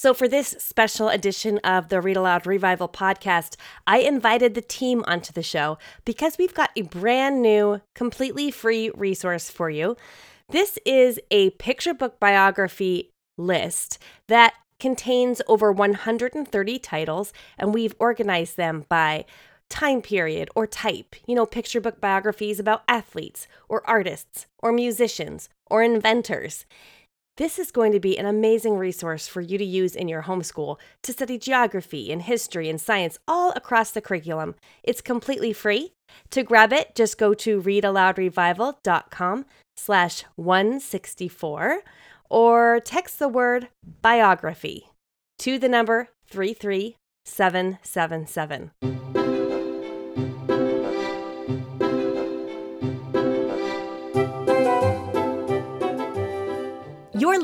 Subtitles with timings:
[0.00, 5.02] So, for this special edition of the Read Aloud Revival podcast, I invited the team
[5.08, 9.96] onto the show because we've got a brand new, completely free resource for you.
[10.50, 13.98] This is a picture book biography list
[14.28, 19.24] that contains over 130 titles, and we've organized them by
[19.68, 21.16] time period or type.
[21.26, 26.66] You know, picture book biographies about athletes or artists or musicians or inventors.
[27.38, 30.78] This is going to be an amazing resource for you to use in your homeschool
[31.04, 34.56] to study geography and history and science all across the curriculum.
[34.82, 35.92] It's completely free.
[36.30, 41.82] To grab it, just go to readaloudrevival.com slash 164
[42.28, 43.68] or text the word
[44.02, 44.88] biography
[45.38, 48.72] to the number 33777.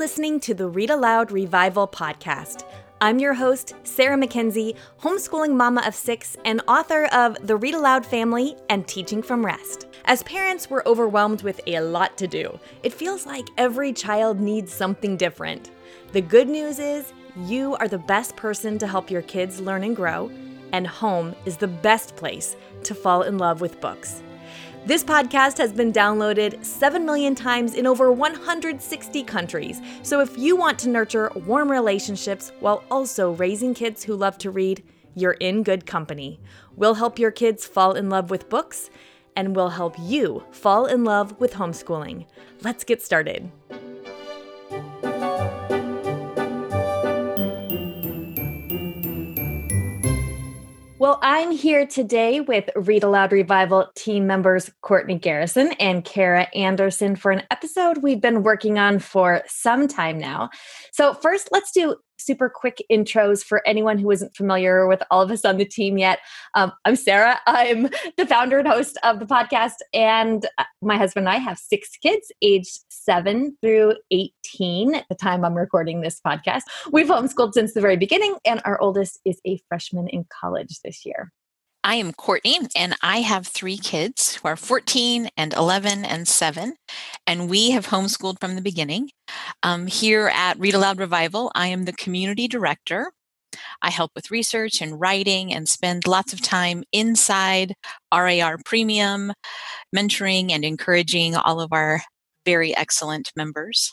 [0.04, 2.66] Listening to the Read Aloud Revival podcast.
[3.00, 8.04] I'm your host, Sarah McKenzie, homeschooling mama of six and author of The Read Aloud
[8.04, 9.86] Family and Teaching from Rest.
[10.04, 12.60] As parents, we're overwhelmed with a lot to do.
[12.82, 15.70] It feels like every child needs something different.
[16.12, 19.96] The good news is, you are the best person to help your kids learn and
[19.96, 20.30] grow,
[20.72, 24.22] and home is the best place to fall in love with books.
[24.86, 29.80] This podcast has been downloaded 7 million times in over 160 countries.
[30.02, 34.50] So if you want to nurture warm relationships while also raising kids who love to
[34.50, 36.38] read, you're in good company.
[36.76, 38.90] We'll help your kids fall in love with books,
[39.34, 42.26] and we'll help you fall in love with homeschooling.
[42.60, 43.50] Let's get started.
[51.04, 57.14] Well, I'm here today with Read Aloud Revival team members Courtney Garrison and Kara Anderson
[57.14, 60.48] for an episode we've been working on for some time now.
[60.92, 65.30] So, first, let's do super quick intros for anyone who isn't familiar with all of
[65.30, 66.20] us on the team yet.
[66.54, 67.40] Um, I'm Sarah.
[67.46, 71.58] I'm the founder and host of the podcast, and uh, my husband and I have
[71.58, 76.62] six kids, aged seven through 18 at the time I'm recording this podcast.
[76.90, 81.04] We've homeschooled since the very beginning, and our oldest is a freshman in college this
[81.04, 81.32] year.
[81.86, 86.76] I am Courtney, and I have three kids who are 14 and 11 and 7,
[87.26, 89.10] and we have homeschooled from the beginning.
[89.62, 93.12] Um, here at Read Aloud Revival, I am the community director.
[93.82, 97.74] I help with research and writing and spend lots of time inside
[98.12, 99.32] RAR Premium,
[99.94, 102.02] mentoring and encouraging all of our
[102.44, 103.92] very excellent members.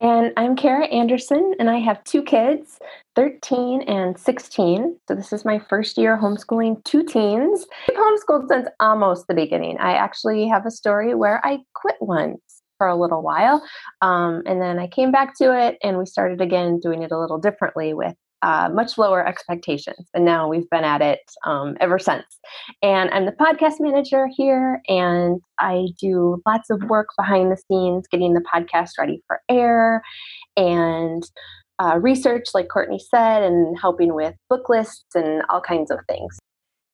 [0.00, 2.78] And I'm Kara Anderson, and I have two kids,
[3.16, 4.96] 13 and 16.
[5.08, 7.66] So this is my first year homeschooling two teens.
[7.88, 9.76] I've homeschooled since almost the beginning.
[9.78, 13.60] I actually have a story where I quit once for a little while.
[14.00, 17.18] Um, and then I came back to it, and we started again doing it a
[17.18, 20.08] little differently with uh, much lower expectations.
[20.14, 22.24] And now we've been at it um, ever since.
[22.82, 28.06] And I'm the podcast manager here, and I do lots of work behind the scenes,
[28.10, 30.02] getting the podcast ready for air
[30.56, 31.22] and
[31.80, 36.38] uh, research, like Courtney said, and helping with book lists and all kinds of things.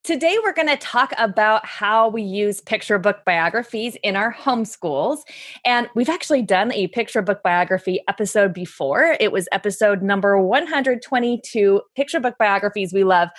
[0.05, 5.21] Today, we're going to talk about how we use picture book biographies in our homeschools.
[5.65, 9.17] And we've actually done a picture book biography episode before.
[9.19, 13.31] It was episode number 122 Picture Book Biographies We Love.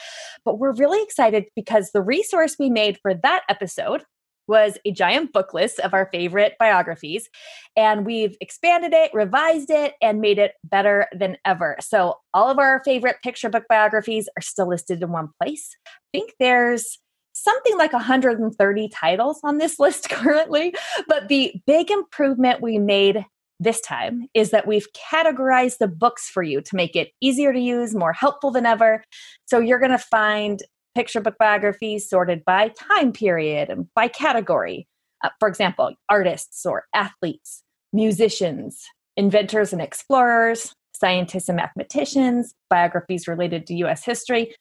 [0.44, 4.04] But we're really excited because the resource we made for that episode
[4.48, 7.30] was a giant book list of our favorite biographies.
[7.76, 11.78] And we've expanded it, revised it, and made it better than ever.
[11.80, 15.76] So, all of our favorite picture book biographies are still listed in one place.
[15.88, 17.00] I think there's
[17.34, 20.74] something like 130 titles on this list currently.
[21.08, 23.26] But the big improvement we made
[23.60, 27.60] this time is that we've categorized the books for you to make it easier to
[27.60, 29.04] use, more helpful than ever.
[29.46, 30.62] So you're going to find
[30.96, 34.88] picture book biographies sorted by time period and by category.
[35.24, 37.64] Uh, for example, artists or athletes,
[37.94, 38.84] musicians,
[39.18, 44.56] inventors and explorers, scientists and mathematicians, biographies related to US history,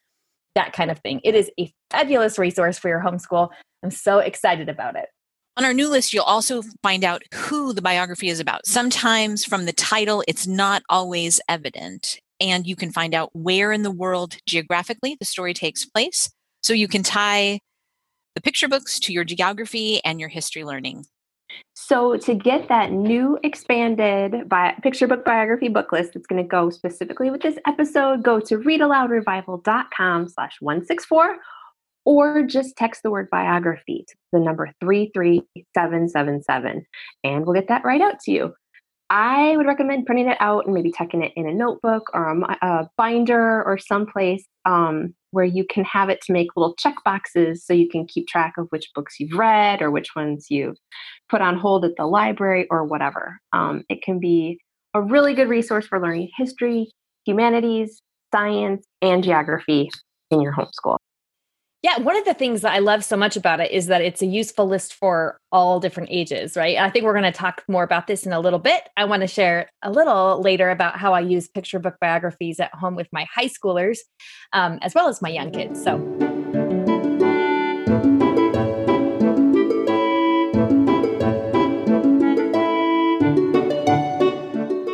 [0.54, 1.20] that kind of thing.
[1.24, 3.50] It is a fabulous resource for your homeschool.
[3.82, 5.06] I'm so excited about it.
[5.56, 8.66] On our new list, you'll also find out who the biography is about.
[8.66, 13.82] Sometimes from the title, it's not always evident and you can find out where in
[13.82, 16.30] the world geographically the story takes place.
[16.62, 17.60] So you can tie
[18.34, 21.04] the picture books to your geography and your history learning.
[21.74, 26.48] So to get that new expanded bi- picture book biography book list that's going to
[26.48, 31.36] go specifically with this episode, go to readaloudrevival.com slash 164
[32.04, 36.86] or just text the word biography to the number 33777
[37.22, 38.54] and we'll get that right out to you.
[39.16, 42.58] I would recommend printing it out and maybe tucking it in a notebook or a,
[42.66, 47.64] a binder or someplace um, where you can have it to make little check boxes
[47.64, 50.78] so you can keep track of which books you've read or which ones you've
[51.28, 53.38] put on hold at the library or whatever.
[53.52, 54.58] Um, it can be
[54.94, 56.90] a really good resource for learning history,
[57.24, 58.02] humanities,
[58.34, 59.90] science, and geography
[60.32, 60.96] in your homeschool.
[61.84, 64.22] Yeah, one of the things that I love so much about it is that it's
[64.22, 66.78] a useful list for all different ages, right?
[66.78, 68.88] I think we're going to talk more about this in a little bit.
[68.96, 72.72] I want to share a little later about how I use picture book biographies at
[72.74, 73.98] home with my high schoolers,
[74.54, 75.84] um, as well as my young kids.
[75.84, 75.98] So.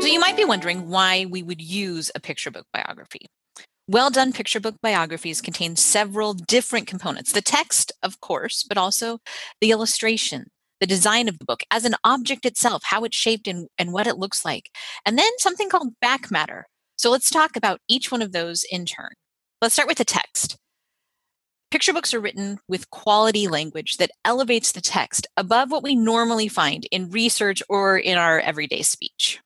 [0.00, 3.28] So you might be wondering why we would use a picture book biography.
[3.92, 9.18] Well done picture book biographies contain several different components the text, of course, but also
[9.60, 10.44] the illustration,
[10.78, 14.06] the design of the book as an object itself, how it's shaped and, and what
[14.06, 14.70] it looks like,
[15.04, 16.66] and then something called back matter.
[16.94, 19.10] So let's talk about each one of those in turn.
[19.60, 20.56] Let's start with the text.
[21.72, 26.46] Picture books are written with quality language that elevates the text above what we normally
[26.46, 29.40] find in research or in our everyday speech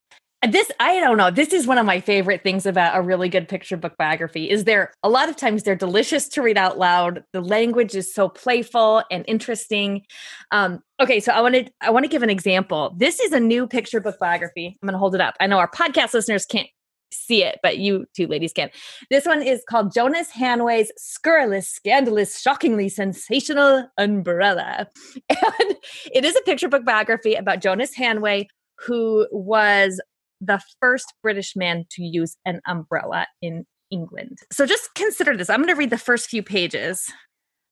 [0.46, 3.48] this i don't know this is one of my favorite things about a really good
[3.48, 7.24] picture book biography is there a lot of times they're delicious to read out loud.
[7.32, 10.02] The language is so playful and interesting.
[10.50, 12.94] Um, okay so i want to i want to give an example.
[12.96, 14.78] This is a new picture book biography.
[14.82, 15.34] I'm going to hold it up.
[15.40, 16.68] I know our podcast listeners can't
[17.12, 18.70] see it, but you two ladies can.
[19.10, 24.88] This one is called Jonas Hanway's Scurrilous, Scandalous, Shockingly Sensational Umbrella.
[25.30, 25.76] And
[26.12, 28.46] it is a picture book biography about Jonas Hanway,
[28.78, 30.00] who was
[30.46, 34.38] the first British man to use an umbrella in England.
[34.52, 35.50] So just consider this.
[35.50, 37.10] I'm going to read the first few pages.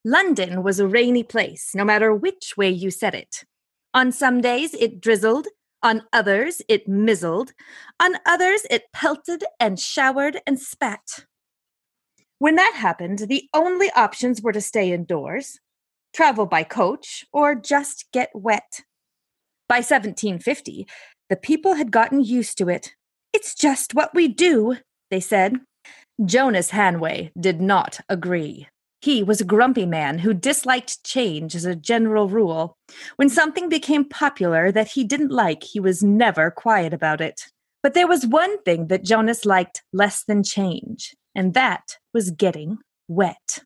[0.05, 3.45] London was a rainy place, no matter which way you said it.
[3.95, 5.47] On some days it drizzled,
[5.83, 7.53] on others it mizzled,
[8.01, 11.27] on others it pelted and showered and spat.
[12.39, 15.61] When that happened, the only options were to stay indoors,
[16.13, 18.83] travel by coach, or just get wet.
[19.69, 20.87] By 1750,
[21.33, 22.95] the people had gotten used to it.
[23.33, 24.77] It's just what we do,
[25.11, 25.61] they said.
[26.23, 28.69] Jonas Hanway did not agree.
[29.01, 32.77] He was a grumpy man who disliked change as a general rule.
[33.17, 37.47] When something became popular that he didn't like, he was never quiet about it.
[37.83, 42.77] But there was one thing that Jonas liked less than change, and that was getting
[43.09, 43.61] wet.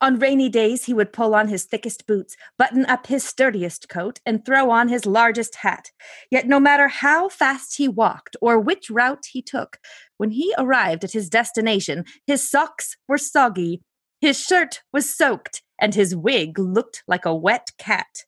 [0.00, 4.20] On rainy days, he would pull on his thickest boots, button up his sturdiest coat,
[4.26, 5.90] and throw on his largest hat.
[6.30, 9.78] Yet, no matter how fast he walked or which route he took,
[10.16, 13.82] when he arrived at his destination, his socks were soggy,
[14.20, 18.24] his shirt was soaked, and his wig looked like a wet cat.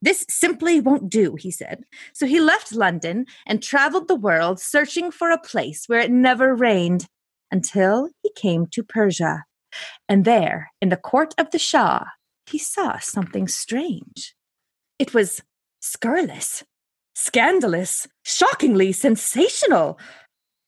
[0.00, 1.84] This simply won't do, he said.
[2.14, 6.54] So he left London and traveled the world searching for a place where it never
[6.54, 7.06] rained
[7.50, 9.44] until he came to Persia.
[10.08, 12.04] And there, in the court of the Shah,
[12.46, 14.34] he saw something strange.
[14.98, 15.40] It was
[15.80, 16.64] scurrilous,
[17.14, 19.98] scandalous, shockingly sensational.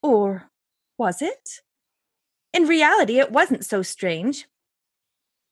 [0.02, 0.50] Or
[0.98, 1.60] was it?
[2.52, 4.46] In reality, it wasn't so strange.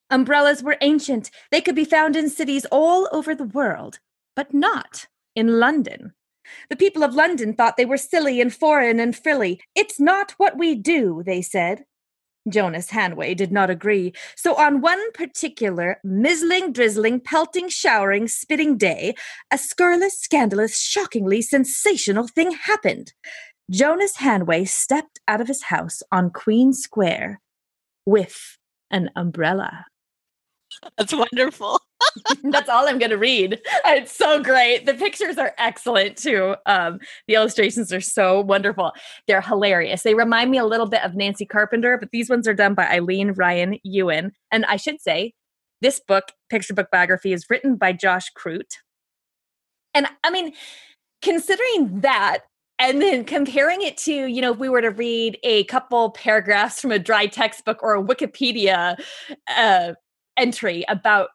[0.09, 1.31] Umbrellas were ancient.
[1.51, 3.99] They could be found in cities all over the world,
[4.35, 6.13] but not in London.
[6.69, 9.61] The people of London thought they were silly and foreign and frilly.
[9.75, 11.85] It's not what we do, they said.
[12.49, 14.13] Jonas Hanway did not agree.
[14.35, 19.15] So, on one particular mizzling, drizzling, pelting, showering, spitting day,
[19.51, 23.13] a scurrilous, scandalous, shockingly sensational thing happened.
[23.71, 27.39] Jonas Hanway stepped out of his house on Queen Square
[28.05, 28.57] with
[28.91, 29.85] an umbrella.
[30.97, 31.79] That's wonderful.
[32.43, 33.59] That's all I'm going to read.
[33.85, 34.85] It's so great.
[34.85, 36.55] The pictures are excellent too.
[36.65, 38.91] Um, the illustrations are so wonderful.
[39.27, 40.03] They're hilarious.
[40.03, 42.85] They remind me a little bit of Nancy Carpenter, but these ones are done by
[42.85, 44.31] Eileen Ryan Ewen.
[44.51, 45.33] And I should say,
[45.81, 48.77] this book, Picture Book Biography, is written by Josh Crute.
[49.93, 50.53] And I mean,
[51.21, 52.39] considering that,
[52.79, 56.81] and then comparing it to, you know, if we were to read a couple paragraphs
[56.81, 58.97] from a dry textbook or a Wikipedia
[59.55, 59.93] uh,
[60.37, 61.29] entry about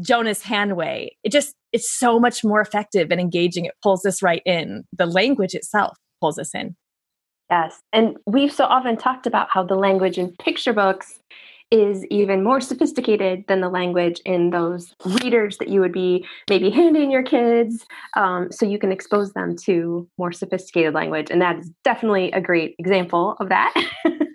[0.00, 1.10] Jonas Hanway.
[1.24, 3.64] It just it's so much more effective and engaging.
[3.64, 4.84] It pulls us right in.
[4.96, 6.76] The language itself pulls us in.
[7.50, 7.80] Yes.
[7.92, 11.20] And we've so often talked about how the language in picture books
[11.70, 16.68] is even more sophisticated than the language in those readers that you would be maybe
[16.68, 17.86] handing your kids.
[18.16, 21.30] Um, so you can expose them to more sophisticated language.
[21.30, 23.72] And that is definitely a great example of that.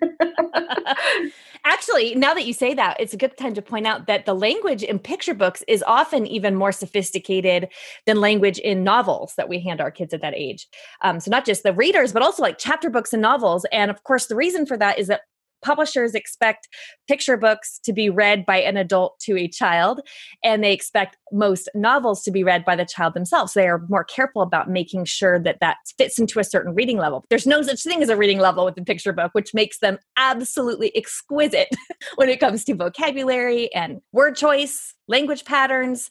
[1.68, 4.34] Actually, now that you say that, it's a good time to point out that the
[4.34, 7.68] language in picture books is often even more sophisticated
[8.06, 10.68] than language in novels that we hand our kids at that age.
[11.02, 13.66] Um, so, not just the readers, but also like chapter books and novels.
[13.72, 15.22] And of course, the reason for that is that
[15.66, 16.68] publishers expect
[17.08, 20.00] picture books to be read by an adult to a child,
[20.44, 23.52] and they expect most novels to be read by the child themselves.
[23.52, 27.24] They are more careful about making sure that that fits into a certain reading level.
[27.30, 29.98] There's no such thing as a reading level with a picture book, which makes them
[30.16, 31.74] absolutely exquisite
[32.14, 36.10] when it comes to vocabulary and word choice, language patterns.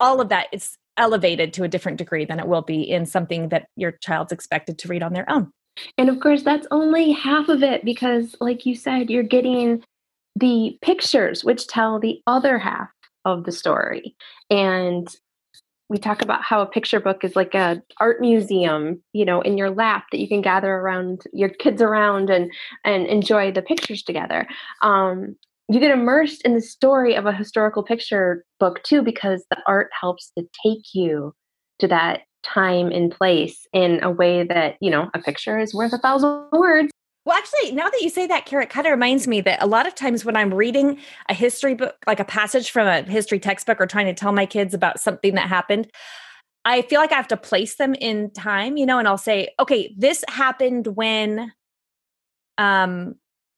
[0.00, 3.50] All of that is elevated to a different degree than it will be in something
[3.50, 5.52] that your child's expected to read on their own.
[5.96, 9.82] And of course, that's only half of it because, like you said, you're getting
[10.36, 12.88] the pictures, which tell the other half
[13.24, 14.14] of the story.
[14.50, 15.08] And
[15.88, 19.56] we talk about how a picture book is like a art museum, you know, in
[19.56, 22.52] your lap that you can gather around your kids around and
[22.84, 24.46] and enjoy the pictures together.
[24.82, 25.34] Um,
[25.70, 29.88] you get immersed in the story of a historical picture book too, because the art
[29.98, 31.34] helps to take you
[31.78, 32.20] to that
[32.54, 36.48] time and place in a way that, you know, a picture is worth a thousand
[36.52, 36.90] words.
[37.24, 39.86] Well, actually, now that you say that, Kara, kind of reminds me that a lot
[39.86, 43.80] of times when I'm reading a history book, like a passage from a history textbook
[43.80, 45.90] or trying to tell my kids about something that happened,
[46.64, 49.50] I feel like I have to place them in time, you know, and I'll say,
[49.60, 51.52] okay, this happened when,
[52.56, 53.16] um,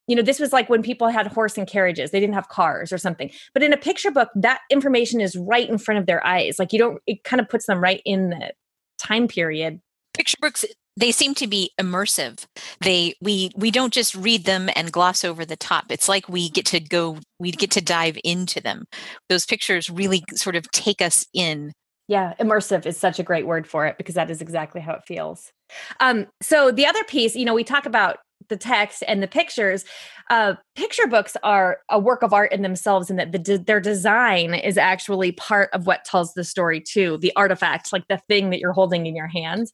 [0.08, 2.92] you know, this was like when people had horse and carriages, they didn't have cars
[2.92, 3.30] or something.
[3.54, 6.58] But in a picture book, that information is right in front of their eyes.
[6.58, 8.52] Like you don't, it kind of puts them right in the
[9.00, 9.80] time period.
[10.14, 10.64] Picture books
[10.96, 12.44] they seem to be immersive.
[12.82, 15.86] They we we don't just read them and gloss over the top.
[15.90, 18.84] It's like we get to go we get to dive into them.
[19.28, 21.72] Those pictures really sort of take us in.
[22.08, 25.04] Yeah immersive is such a great word for it because that is exactly how it
[25.06, 25.52] feels.
[26.00, 29.84] Um so the other piece you know we talk about the text and the pictures
[30.30, 33.80] uh, picture books are a work of art in themselves and that the de- their
[33.80, 38.50] design is actually part of what tells the story too the artifact like the thing
[38.50, 39.72] that you're holding in your hands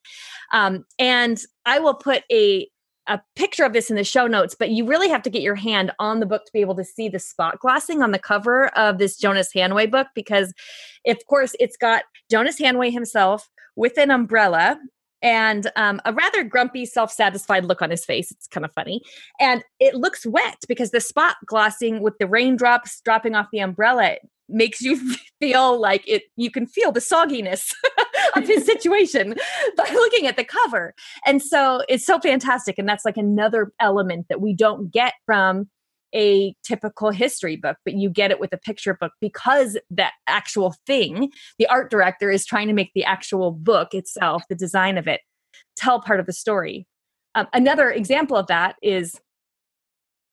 [0.52, 2.68] um, and i will put a
[3.08, 5.54] a picture of this in the show notes, but you really have to get your
[5.54, 8.68] hand on the book to be able to see the spot glossing on the cover
[8.76, 10.52] of this Jonas Hanway book because,
[11.06, 14.78] of course, it's got Jonas Hanway himself with an umbrella
[15.26, 18.30] and um, a rather grumpy, self satisfied look on his face.
[18.30, 19.02] It's kind of funny.
[19.40, 24.18] And it looks wet because the spot glossing with the raindrops dropping off the umbrella
[24.48, 27.74] makes you feel like it you can feel the sogginess
[28.36, 29.34] of his situation
[29.76, 30.94] by looking at the cover
[31.26, 35.68] and so it's so fantastic and that's like another element that we don't get from
[36.16, 40.74] a typical history book, but you get it with a picture book because that actual
[40.86, 45.06] thing, the art director is trying to make the actual book itself, the design of
[45.06, 45.20] it,
[45.76, 46.86] tell part of the story.
[47.34, 49.20] Um, another example of that is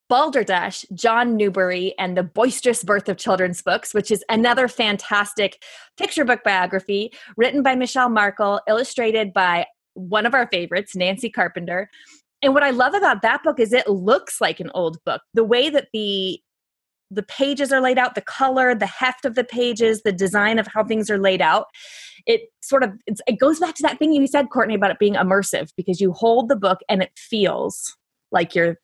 [0.10, 5.62] Balderdash, John Newbery, and the Boisterous Birth of Children's Books, which is another fantastic
[5.98, 11.90] picture book biography written by Michelle Markel, illustrated by one of our favorites, Nancy Carpenter.
[12.44, 15.22] And what I love about that book is it looks like an old book.
[15.34, 16.40] The way that the
[17.10, 20.66] the pages are laid out, the color, the heft of the pages, the design of
[20.66, 21.68] how things are laid out.
[22.26, 25.14] It sort of it goes back to that thing you said, Courtney, about it being
[25.14, 27.96] immersive because you hold the book and it feels
[28.32, 28.78] like you're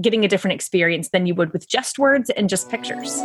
[0.00, 3.22] getting a different experience than you would with just words and just pictures.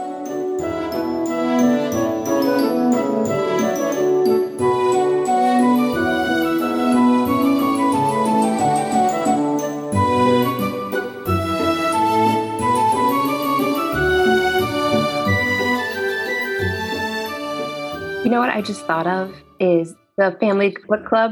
[18.30, 21.32] You know what I just thought of is the family book club.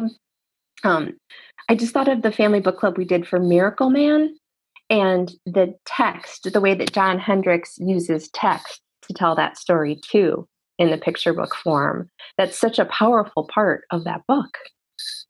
[0.84, 1.16] Um,
[1.70, 4.36] I just thought of the family book club we did for Miracle Man
[4.90, 10.48] and the text, the way that John Hendrix uses text to tell that story too
[10.80, 12.10] in the picture book form.
[12.36, 14.58] That's such a powerful part of that book.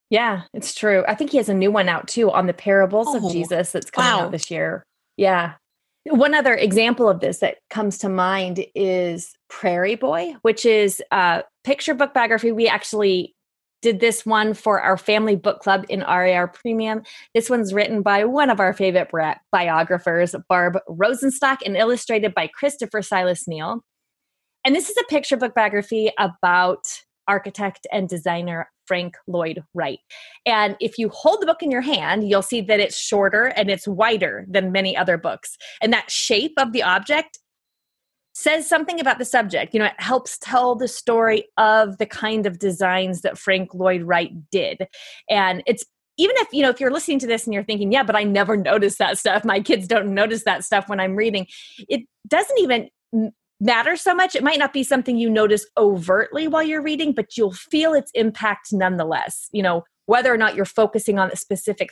[0.09, 1.03] Yeah, it's true.
[1.05, 3.74] I think he has a new one out too on the parables oh, of Jesus
[3.74, 4.27] that's coming wow.
[4.27, 4.86] out this year.
[5.17, 5.55] Yeah.
[6.09, 11.43] One other example of this that comes to mind is Prairie Boy, which is a
[11.63, 12.51] picture book biography.
[12.51, 13.35] We actually
[13.81, 17.03] did this one for our family book club in RAR Premium.
[17.33, 19.09] This one's written by one of our favorite
[19.51, 23.83] biographers, Barb Rosenstock, and illustrated by Christopher Silas Neal.
[24.65, 26.85] And this is a picture book biography about
[27.27, 30.00] architect and designer Frank Lloyd Wright.
[30.46, 33.70] And if you hold the book in your hand, you'll see that it's shorter and
[33.70, 35.58] it's wider than many other books.
[35.82, 37.39] And that shape of the object
[38.34, 39.74] says something about the subject.
[39.74, 44.03] You know, it helps tell the story of the kind of designs that Frank Lloyd
[44.03, 44.88] Wright did.
[45.29, 45.84] And it's
[46.17, 48.24] even if you know if you're listening to this and you're thinking yeah but i
[48.24, 51.46] never notice that stuff my kids don't notice that stuff when i'm reading
[51.88, 52.89] it doesn't even
[53.59, 54.35] matter so much.
[54.35, 58.11] It might not be something you notice overtly while you're reading but you'll feel its
[58.13, 59.49] impact nonetheless.
[59.51, 61.89] You know whether or not you're focusing on a specific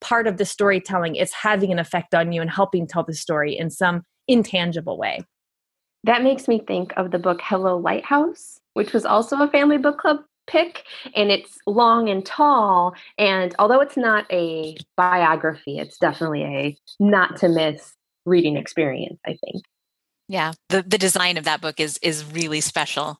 [0.00, 3.56] part of the storytelling it's having an effect on you and helping tell the story
[3.56, 5.20] in some intangible way.
[6.04, 9.98] That makes me think of the book hello lighthouse which was also a family book
[9.98, 16.42] club pick and it's long and tall and although it's not a biography it's definitely
[16.42, 17.94] a not to miss
[18.26, 19.62] reading experience i think
[20.32, 23.18] yeah the, the design of that book is is really special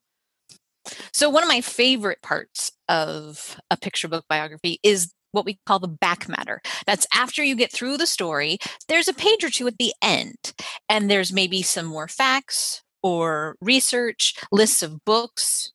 [1.13, 5.79] so one of my favorite parts of a picture book biography is what we call
[5.79, 6.61] the back matter.
[6.87, 10.53] That's after you get through the story, there's a page or two at the end,
[10.89, 15.73] and there's maybe some more facts or research, lists of books,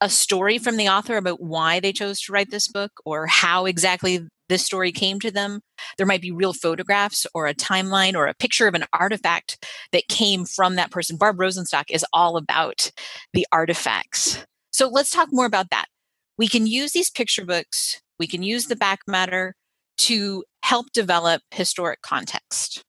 [0.00, 3.66] a story from the author about why they chose to write this book or how
[3.66, 5.62] exactly this story came to them.
[5.96, 10.08] There might be real photographs or a timeline or a picture of an artifact that
[10.08, 11.16] came from that person.
[11.16, 12.90] Barb Rosenstock is all about
[13.32, 14.44] the artifacts.
[14.70, 15.86] So let's talk more about that.
[16.36, 19.54] We can use these picture books, we can use the back matter
[19.98, 22.84] to help develop historic context.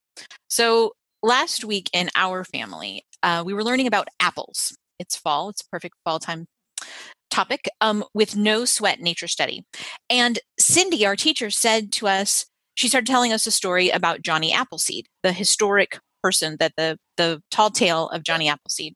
[0.50, 4.78] So last week in our family, uh, we were learning about apples.
[5.00, 6.48] It's fall, it's perfect fall time
[7.34, 9.66] topic um, with no sweat nature study.
[10.10, 14.54] And Cindy, our teacher, said to us, she started telling us a story about Johnny
[14.54, 18.94] Appleseed, the historic person that the, the tall tale of Johnny Appleseed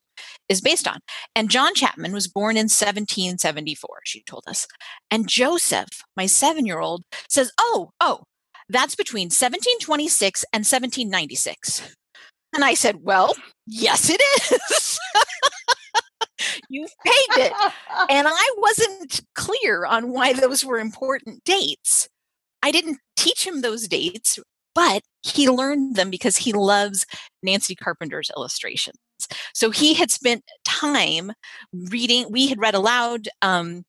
[0.50, 1.00] is based on.
[1.36, 4.68] And John Chapman was born in 1774, she told us.
[5.10, 8.22] And Joseph, my seven year old, says, Oh, oh,
[8.70, 11.96] that's between 1726 and 1796.
[12.54, 15.00] And I said, Well, yes, it is.
[16.70, 17.54] You've paid it.
[18.10, 22.10] and I wasn't clear on why those were important dates.
[22.64, 24.40] I didn't teach him those dates,
[24.76, 27.06] but he learned them because he loves
[27.42, 28.98] Nancy Carpenter's illustrations.
[29.54, 31.32] So he had spent time
[31.74, 33.84] reading, we had read aloud um,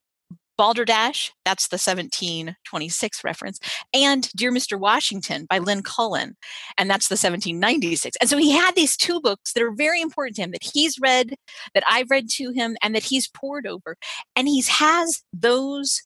[0.59, 3.61] Balderdash, that's the 1726 reference,
[3.95, 4.79] and Dear Mr.
[4.79, 6.37] Washington by Lynn Cullen,
[6.77, 8.17] and that's the 1796.
[8.21, 10.99] And so he had these two books that are very important to him that he's
[10.99, 11.37] read,
[11.73, 13.97] that I've read to him, and that he's pored over.
[14.37, 16.03] And he has those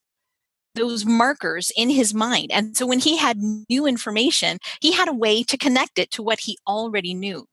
[0.74, 2.50] those markers in his mind.
[2.50, 3.36] And so when he had
[3.68, 7.46] new information, he had a way to connect it to what he already knew.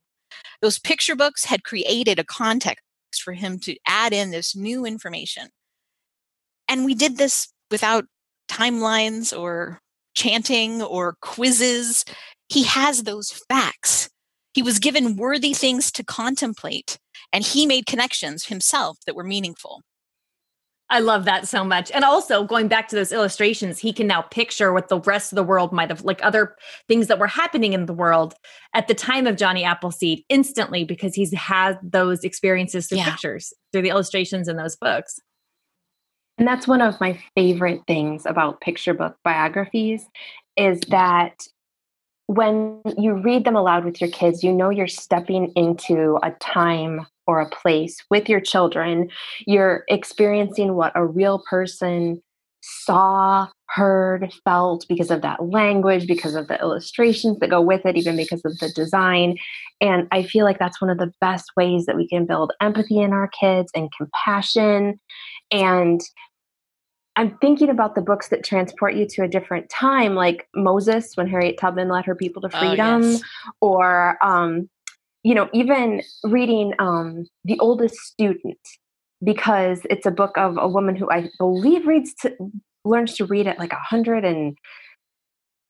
[0.61, 2.83] Those picture books had created a context
[3.21, 5.49] for him to add in this new information.
[6.69, 8.05] And we did this without
[8.49, 9.81] timelines or
[10.15, 12.05] chanting or quizzes.
[12.47, 14.09] He has those facts.
[14.53, 16.97] He was given worthy things to contemplate,
[17.31, 19.81] and he made connections himself that were meaningful.
[20.91, 21.91] I love that so much.
[21.91, 25.35] And also going back to those illustrations, he can now picture what the rest of
[25.35, 26.55] the world might have like other
[26.87, 28.33] things that were happening in the world
[28.73, 33.11] at the time of Johnny Appleseed instantly because he's had those experiences through yeah.
[33.11, 35.19] pictures, through the illustrations in those books.
[36.39, 40.07] And that's one of my favorite things about picture book biographies
[40.55, 41.33] is that
[42.27, 47.05] when you read them aloud with your kids, you know you're stepping into a time
[47.27, 49.09] or a place with your children.
[49.47, 52.21] You're experiencing what a real person
[52.61, 57.97] saw, heard, felt because of that language, because of the illustrations that go with it,
[57.97, 59.37] even because of the design.
[59.81, 62.99] And I feel like that's one of the best ways that we can build empathy
[62.99, 64.99] in our kids and compassion
[65.51, 66.01] and
[67.19, 71.27] I'm thinking about the books that transport you to a different time, like Moses when
[71.27, 73.21] Harriet Tubman led her people to freedom, oh, yes.
[73.59, 74.69] or um,
[75.23, 78.57] you know, even reading um, The Oldest Student
[79.21, 82.33] because it's a book of a woman who I believe reads to,
[82.85, 84.57] learns to read at like a hundred and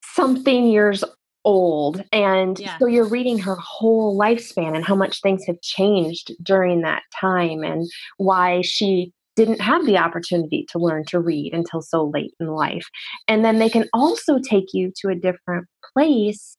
[0.04, 1.04] something years
[1.46, 2.78] old and yeah.
[2.78, 7.64] so you're reading her whole lifespan and how much things have changed during that time
[7.64, 12.48] and why she didn't have the opportunity to learn to read until so late in
[12.48, 12.86] life.
[13.30, 16.58] And then they can also take you to a different place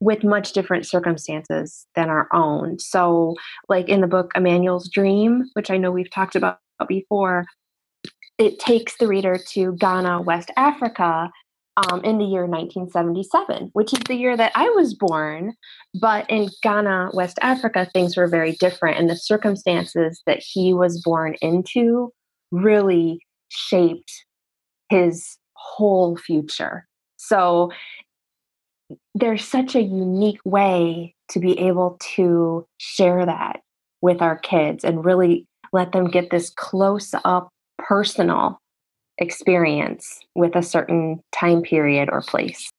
[0.00, 2.80] with much different circumstances than our own.
[2.80, 3.36] So,
[3.68, 6.58] like in the book Emmanuel's Dream, which I know we've talked about
[6.88, 7.44] before,
[8.38, 11.30] it takes the reader to Ghana, West Africa,
[11.76, 15.54] um, in the year 1977, which is the year that I was born.
[16.00, 18.98] But in Ghana, West Africa, things were very different.
[18.98, 22.12] And the circumstances that he was born into
[22.50, 24.24] really shaped
[24.88, 26.86] his whole future.
[27.16, 27.70] So
[29.14, 33.60] there's such a unique way to be able to share that
[34.00, 38.60] with our kids and really let them get this close up personal
[39.18, 42.70] experience with a certain time period or place.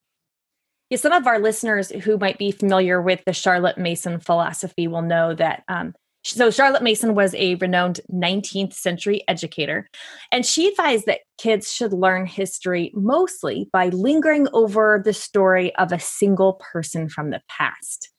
[0.90, 5.02] Yeah, some of our listeners who might be familiar with the Charlotte Mason philosophy will
[5.02, 5.64] know that.
[5.68, 5.94] Um,
[6.36, 9.88] so, Charlotte Mason was a renowned 19th century educator,
[10.32, 15.92] and she advised that kids should learn history mostly by lingering over the story of
[15.92, 18.10] a single person from the past.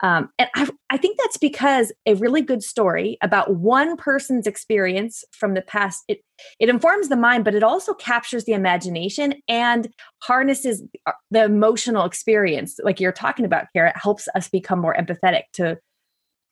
[0.00, 5.24] Um, and I, I think that's because a really good story about one person's experience
[5.32, 6.20] from the past it
[6.60, 9.88] it informs the mind, but it also captures the imagination and
[10.18, 12.78] harnesses uh, the emotional experience.
[12.84, 15.78] Like you're talking about, Kara, it helps us become more empathetic to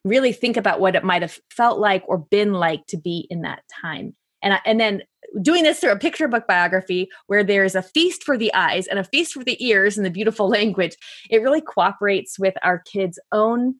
[0.05, 3.43] really think about what it might have felt like or been like to be in
[3.43, 4.15] that time.
[4.43, 5.03] And and then
[5.43, 8.99] doing this through a picture book biography where there's a feast for the eyes and
[8.99, 10.97] a feast for the ears and the beautiful language,
[11.31, 13.77] it really cooperates with our kids' own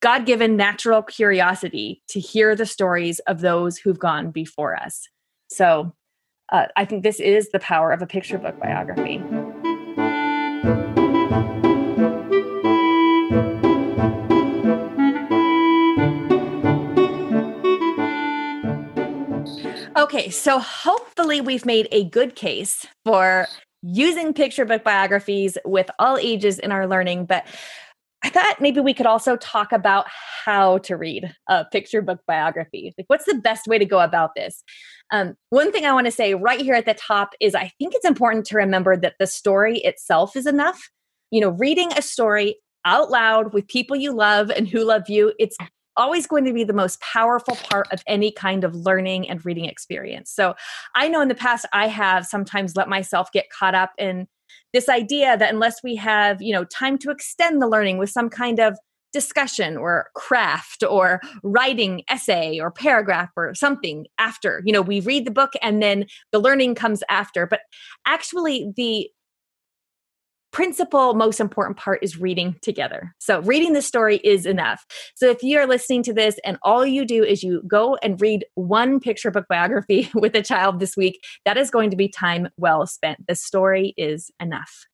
[0.00, 5.08] God given natural curiosity to hear the stories of those who've gone before us.
[5.48, 5.94] So
[6.52, 9.22] uh, I think this is the power of a picture book biography.
[20.04, 23.46] Okay, so hopefully we've made a good case for
[23.80, 27.46] using picture book biographies with all ages in our learning, but
[28.22, 30.04] I thought maybe we could also talk about
[30.44, 32.92] how to read a picture book biography.
[32.98, 34.62] Like, what's the best way to go about this?
[35.10, 37.94] Um, one thing I want to say right here at the top is I think
[37.94, 40.90] it's important to remember that the story itself is enough.
[41.30, 45.32] You know, reading a story out loud with people you love and who love you,
[45.38, 45.56] it's
[45.96, 49.64] always going to be the most powerful part of any kind of learning and reading
[49.64, 50.30] experience.
[50.30, 50.54] So
[50.94, 54.26] I know in the past I have sometimes let myself get caught up in
[54.72, 58.28] this idea that unless we have, you know, time to extend the learning with some
[58.28, 58.76] kind of
[59.14, 65.24] discussion or craft or writing essay or paragraph or something after you know we read
[65.24, 67.60] the book and then the learning comes after but
[68.06, 69.08] actually the
[70.54, 73.12] principal most important part is reading together.
[73.18, 74.86] So reading the story is enough.
[75.16, 78.20] So if you are listening to this and all you do is you go and
[78.20, 82.08] read one picture book biography with a child this week, that is going to be
[82.08, 83.26] time well spent.
[83.26, 84.86] The story is enough.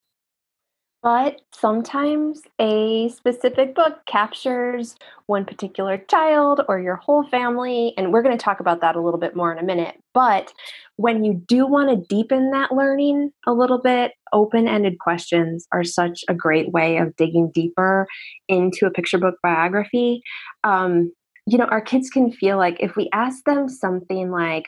[1.02, 7.94] But sometimes a specific book captures one particular child or your whole family.
[7.96, 9.94] And we're going to talk about that a little bit more in a minute.
[10.12, 10.52] But
[10.96, 15.84] when you do want to deepen that learning a little bit, open ended questions are
[15.84, 18.06] such a great way of digging deeper
[18.48, 20.20] into a picture book biography.
[20.64, 21.12] Um,
[21.46, 24.66] you know, our kids can feel like if we ask them something like,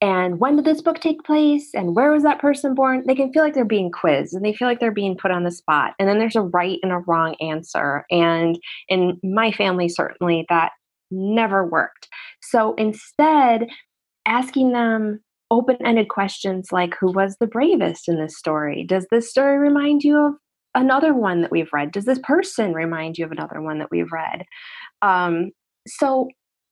[0.00, 3.04] and when did this book take place and where was that person born?
[3.06, 5.44] They can feel like they're being quizzed and they feel like they're being put on
[5.44, 8.58] the spot and then there's a right and a wrong answer and
[8.88, 10.72] in my family certainly that
[11.10, 12.08] never worked.
[12.40, 13.68] So instead
[14.26, 18.84] asking them open-ended questions like who was the bravest in this story?
[18.84, 20.34] Does this story remind you of
[20.74, 21.92] another one that we've read?
[21.92, 24.44] Does this person remind you of another one that we've read?
[25.02, 25.50] Um,
[25.86, 26.28] so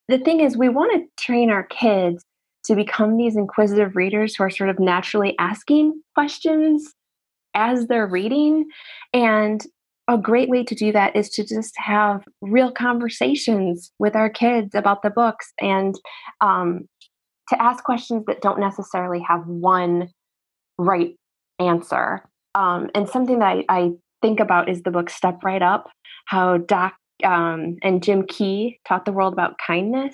[0.07, 2.23] the thing is we want to train our kids
[2.65, 6.93] to become these inquisitive readers who are sort of naturally asking questions
[7.55, 8.65] as they're reading.
[9.13, 9.65] And
[10.07, 14.73] a great way to do that is to just have real conversations with our kids
[14.73, 15.95] about the books and
[16.41, 16.87] um,
[17.49, 20.09] to ask questions that don't necessarily have one
[20.77, 21.15] right
[21.59, 22.23] answer.
[22.55, 23.91] Um, and something that I, I,
[24.21, 25.89] think about is the book Step Right Up,
[26.25, 26.93] how Doc
[27.23, 30.13] um, and Jim Key taught the world about kindness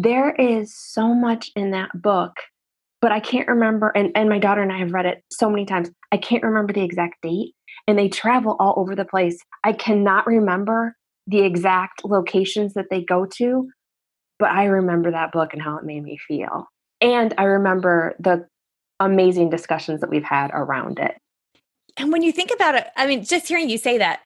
[0.00, 2.32] there is so much in that book
[3.00, 5.64] but i can't remember and, and my daughter and i have read it so many
[5.64, 7.54] times i can't remember the exact date
[7.88, 9.38] and they travel all over the place.
[9.64, 10.94] I cannot remember
[11.26, 13.68] the exact locations that they go to
[14.38, 16.68] but i remember that book and how it made me feel.
[17.00, 18.46] And i remember the
[19.00, 21.16] amazing discussions that we've had around it.
[21.96, 24.20] And when you think about it i mean just hearing you say that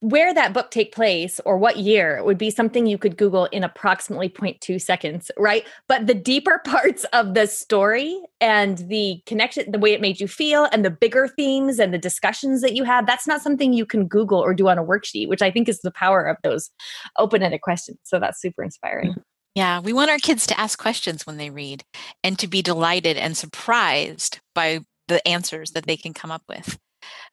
[0.00, 3.62] where that book take place or what year would be something you could google in
[3.62, 5.64] approximately 0.2 seconds right?
[5.88, 10.28] But the deeper parts of the story and the connection the way it made you
[10.28, 13.86] feel and the bigger themes and the discussions that you had that's not something you
[13.86, 16.70] can google or do on a worksheet which i think is the power of those
[17.18, 17.98] open-ended questions.
[18.04, 19.10] So that's super inspiring.
[19.10, 19.20] Mm-hmm.
[19.54, 21.82] Yeah, we want our kids to ask questions when they read
[22.22, 26.78] and to be delighted and surprised by the answers that they can come up with.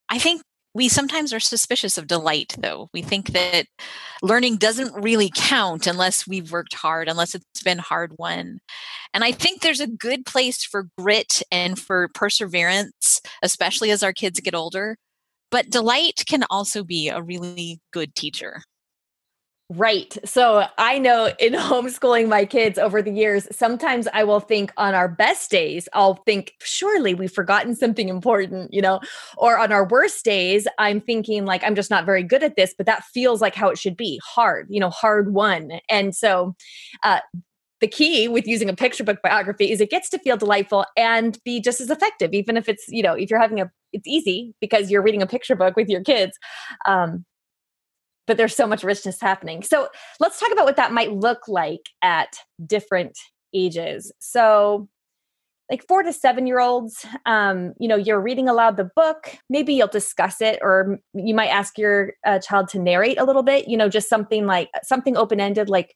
[0.09, 0.41] I think
[0.77, 2.87] we sometimes are suspicious of delight though.
[2.93, 3.65] We think that
[4.21, 8.59] learning doesn't really count unless we've worked hard unless it's been hard won.
[9.13, 14.13] And i think there's a good place for grit and for perseverance especially as our
[14.13, 14.97] kids get older.
[15.49, 18.61] But delight can also be a really good teacher
[19.69, 20.17] Right.
[20.23, 24.95] So I know in homeschooling my kids over the years, sometimes I will think on
[24.95, 29.01] our best days, I'll think, surely we've forgotten something important, you know,
[29.37, 32.73] or on our worst days, I'm thinking like, I'm just not very good at this,
[32.77, 35.71] but that feels like how it should be hard, you know, hard won.
[35.89, 36.55] And so,
[37.03, 37.19] uh,
[37.81, 41.37] the key with using a picture book biography is it gets to feel delightful and
[41.45, 44.53] be just as effective even if it's you know if you're having a it's easy
[44.61, 46.37] because you're reading a picture book with your kids
[46.87, 47.23] um,
[48.27, 49.63] but there's so much richness happening.
[49.63, 49.87] So
[50.19, 53.17] let's talk about what that might look like at different
[53.53, 54.11] ages.
[54.19, 54.87] So,
[55.69, 59.37] like four to seven year olds, um, you know, you're reading aloud the book.
[59.49, 63.43] Maybe you'll discuss it, or you might ask your uh, child to narrate a little
[63.43, 63.67] bit.
[63.67, 65.95] You know, just something like something open ended, like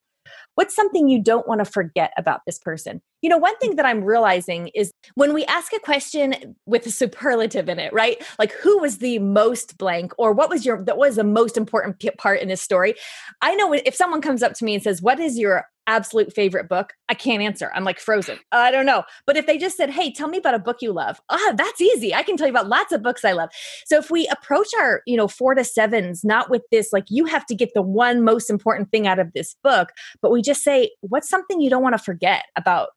[0.56, 3.02] What's something you don't want to forget about this person?
[3.22, 6.92] You know, one thing that I'm realizing is when we ask a question with a
[6.92, 8.22] superlative in it, right?
[8.40, 12.04] Like who was the most blank or what was your that was the most important
[12.18, 12.96] part in this story?
[13.42, 16.70] I know if someone comes up to me and says, "What is your absolute favorite
[16.70, 17.70] book, I can't answer.
[17.76, 18.40] I'm like frozen.
[18.52, 19.04] I don't know.
[19.26, 21.82] But if they just said, "Hey, tell me about a book you love," ah, that's
[21.82, 22.16] easy.
[22.16, 23.50] I can tell you about lots of books I love.
[23.86, 27.26] So if we approach our, you know, four to sevens not with this like you
[27.26, 29.90] have to get the one most important thing out of this book,
[30.22, 32.90] but we just say, "What's something you don't want to forget about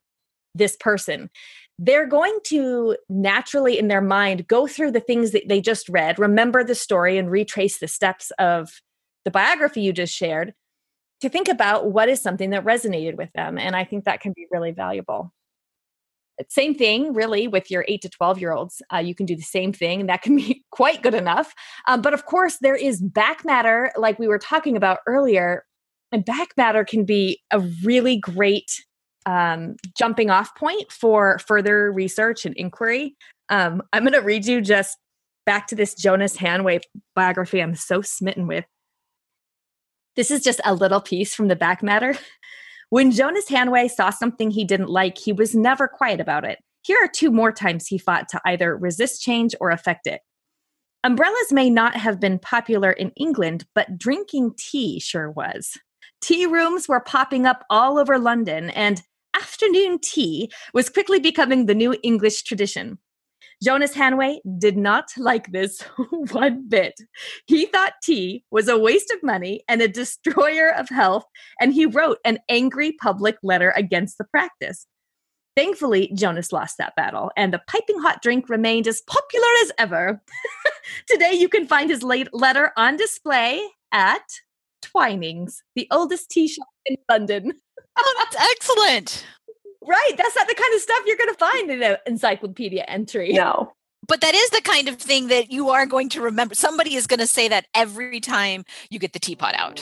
[0.54, 1.30] this person?"
[1.78, 6.20] They're going to naturally in their mind go through the things that they just read,
[6.20, 8.80] remember the story, and retrace the steps of
[9.24, 10.54] the biography you just shared
[11.20, 13.58] to think about what is something that resonated with them.
[13.58, 15.32] And I think that can be really valuable.
[16.48, 18.82] Same thing, really, with your eight to 12 year olds.
[18.92, 21.54] Uh, you can do the same thing, and that can be quite good enough.
[21.86, 25.64] Um, but of course, there is back matter, like we were talking about earlier.
[26.12, 28.84] And back matter can be a really great
[29.26, 33.16] um, jumping off point for further research and inquiry.
[33.48, 34.96] Um, I'm going to read you just
[35.46, 36.80] back to this Jonas Hanway
[37.14, 38.64] biography I'm so smitten with.
[40.16, 42.16] This is just a little piece from the back matter.
[42.90, 46.58] When Jonas Hanway saw something he didn't like, he was never quiet about it.
[46.82, 50.20] Here are two more times he fought to either resist change or affect it.
[51.02, 55.76] Umbrellas may not have been popular in England, but drinking tea sure was.
[56.20, 59.02] Tea rooms were popping up all over London, and
[59.34, 62.98] afternoon tea was quickly becoming the new English tradition.
[63.64, 65.80] Jonas Hanway did not like this
[66.32, 66.94] one bit.
[67.46, 71.24] He thought tea was a waste of money and a destroyer of health,
[71.60, 74.86] and he wrote an angry public letter against the practice.
[75.56, 80.20] Thankfully, Jonas lost that battle, and the piping hot drink remained as popular as ever.
[81.08, 84.26] Today, you can find his late letter on display at
[84.82, 87.52] Twinings, the oldest tea shop in London.
[87.96, 89.24] oh, that's excellent.
[89.86, 90.12] Right.
[90.16, 93.32] That's not the kind of stuff you're going to find in an encyclopedia entry.
[93.32, 93.72] No.
[94.06, 96.54] But that is the kind of thing that you are going to remember.
[96.54, 99.80] Somebody is going to say that every time you get the teapot out.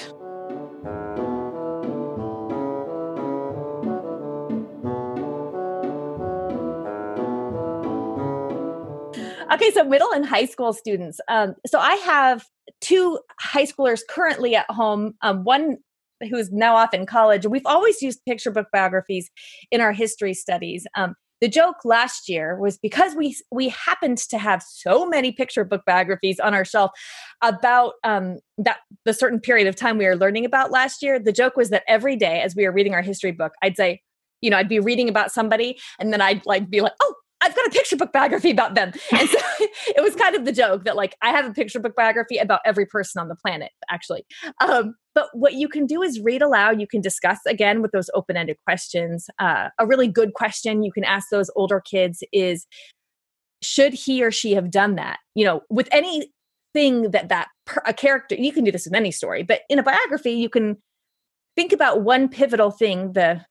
[9.52, 11.20] Okay, so middle and high school students.
[11.28, 12.46] Um, so I have
[12.80, 15.14] two high schoolers currently at home.
[15.20, 15.78] Um, one
[16.30, 19.30] who's now off in college, we've always used picture book biographies
[19.70, 20.86] in our history studies.
[20.96, 25.64] Um, the joke last year was because we we happened to have so many picture
[25.64, 26.92] book biographies on our shelf
[27.42, 31.18] about um, that the certain period of time we were learning about last year.
[31.18, 34.02] The joke was that every day as we were reading our history book, I'd say,
[34.40, 37.56] you know, I'd be reading about somebody, and then I'd like be like, oh, I've
[37.56, 38.92] got a picture book biography about them.
[39.12, 41.94] And so it was kind of the joke that like I have a picture book
[41.94, 44.24] biography about every person on the planet, actually.
[44.60, 46.80] Um, but what you can do is read aloud.
[46.80, 49.28] You can discuss again with those open ended questions.
[49.38, 52.66] Uh, a really good question you can ask those older kids is
[53.62, 55.18] should he or she have done that?
[55.34, 59.10] You know, with anything that that per, a character, you can do this with any
[59.10, 60.78] story, but in a biography, you can
[61.54, 63.44] think about one pivotal thing the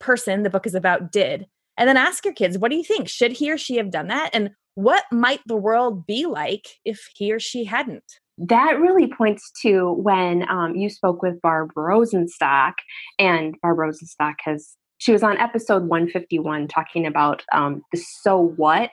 [0.00, 3.08] person the book is about did and then ask your kids, what do you think?
[3.08, 4.30] Should he or she have done that?
[4.32, 8.04] And what might the world be like if he or she hadn't?
[8.38, 12.74] That really points to when um, you spoke with Barb Rosenstock,
[13.18, 18.90] and Barb Rosenstock has she was on episode 151 talking about um, the so what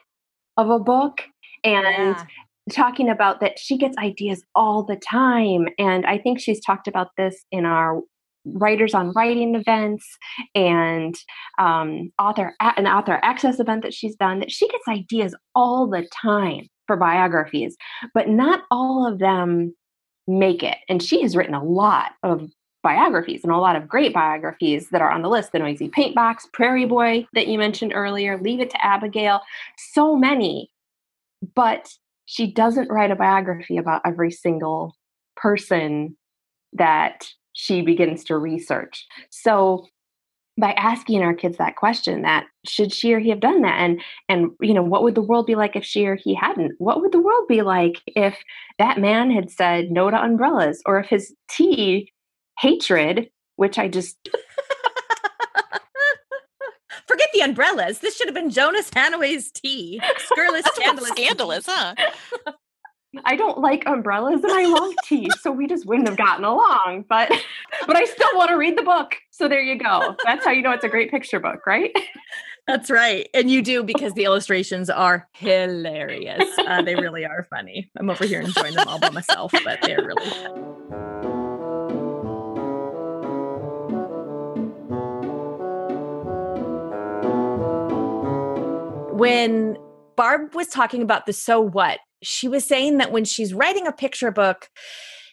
[0.56, 1.22] of a book
[1.64, 2.24] and yeah.
[2.70, 7.08] talking about that she gets ideas all the time and i think she's talked about
[7.16, 8.02] this in our
[8.44, 10.04] writers on writing events
[10.54, 11.14] and
[11.58, 16.06] um, author an author access event that she's done that she gets ideas all the
[16.12, 17.76] time for biographies
[18.14, 19.72] but not all of them
[20.26, 20.78] make it.
[20.88, 22.48] And she has written a lot of
[22.82, 25.52] biographies and a lot of great biographies that are on the list.
[25.52, 29.40] The noisy paint box prairie boy that you mentioned earlier leave it to abigail
[29.92, 30.70] so many.
[31.54, 31.92] But
[32.24, 34.96] she doesn't write a biography about every single
[35.36, 36.16] person
[36.72, 39.06] that she begins to research.
[39.30, 39.86] So
[40.60, 43.78] by asking our kids that question that should she or he have done that?
[43.80, 46.72] And and you know what would the world be like if she or he hadn't?
[46.78, 48.36] What would the world be like if
[48.78, 52.12] that man had said no to umbrellas or if his tea
[52.58, 54.16] hatred which i just
[57.06, 57.98] forget the umbrellas.
[58.00, 60.00] This should have been jonas hanway's tea.
[60.18, 61.94] Scurrilous scandalous scandalous huh
[63.24, 67.04] I don't like umbrellas and I love tea, so we just wouldn't have gotten along.
[67.08, 67.30] But
[67.86, 69.16] but I still want to read the book.
[69.30, 70.16] So there you go.
[70.24, 71.94] That's how you know it's a great picture book, right?
[72.66, 73.28] That's right.
[73.34, 76.44] And you do because the illustrations are hilarious.
[76.58, 77.90] Uh, they really are funny.
[77.98, 80.30] I'm over here enjoying them all by myself, but they're really.
[89.12, 89.76] When
[90.16, 93.92] Barb was talking about the so what she was saying that when she's writing a
[93.92, 94.68] picture book,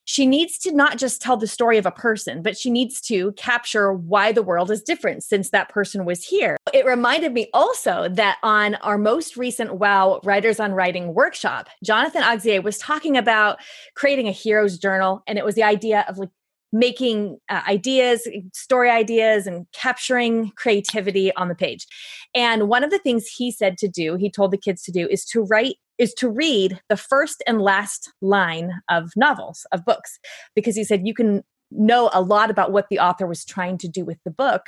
[0.10, 3.32] she needs to not just tell the story of a person, but she needs to
[3.34, 6.58] capture why the world is different since that person was here.
[6.74, 12.24] It reminded me also that on our most recent WOW Writers on Writing workshop, Jonathan
[12.24, 13.60] Auxier was talking about
[13.96, 15.22] creating a hero's journal.
[15.28, 16.30] And it was the idea of like
[16.72, 21.86] making uh, ideas, story ideas, and capturing creativity on the page.
[22.34, 25.08] And one of the things he said to do, he told the kids to do,
[25.08, 30.18] is to write is to read the first and last line of novels, of books,
[30.56, 33.88] because he said you can know a lot about what the author was trying to
[33.88, 34.64] do with the book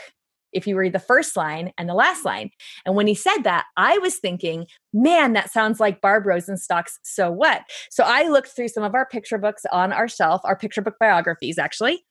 [0.53, 2.49] if you read the first line and the last line.
[2.85, 7.31] And when he said that, I was thinking, man, that sounds like Barb Rosenstock's So
[7.31, 7.61] What?
[7.89, 10.95] So I looked through some of our picture books on our shelf, our picture book
[10.99, 12.03] biographies, actually.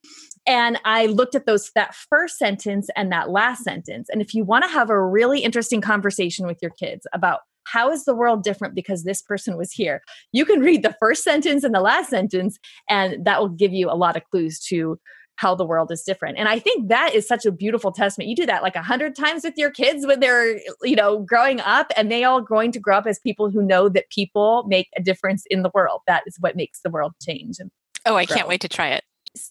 [0.46, 4.08] And I looked at those that first sentence and that last sentence.
[4.10, 7.90] And if you want to have a really interesting conversation with your kids about how
[7.90, 10.02] is the world different because this person was here?
[10.32, 13.90] You can read the first sentence and the last sentence, and that will give you
[13.90, 14.98] a lot of clues to
[15.36, 16.36] how the world is different.
[16.36, 18.28] And I think that is such a beautiful testament.
[18.28, 21.60] You do that like a hundred times with your kids when they're, you know, growing
[21.60, 24.88] up and they all going to grow up as people who know that people make
[24.98, 26.02] a difference in the world.
[26.06, 27.56] That is what makes the world change.
[28.04, 28.36] Oh, I grow.
[28.36, 29.02] can't wait to try it.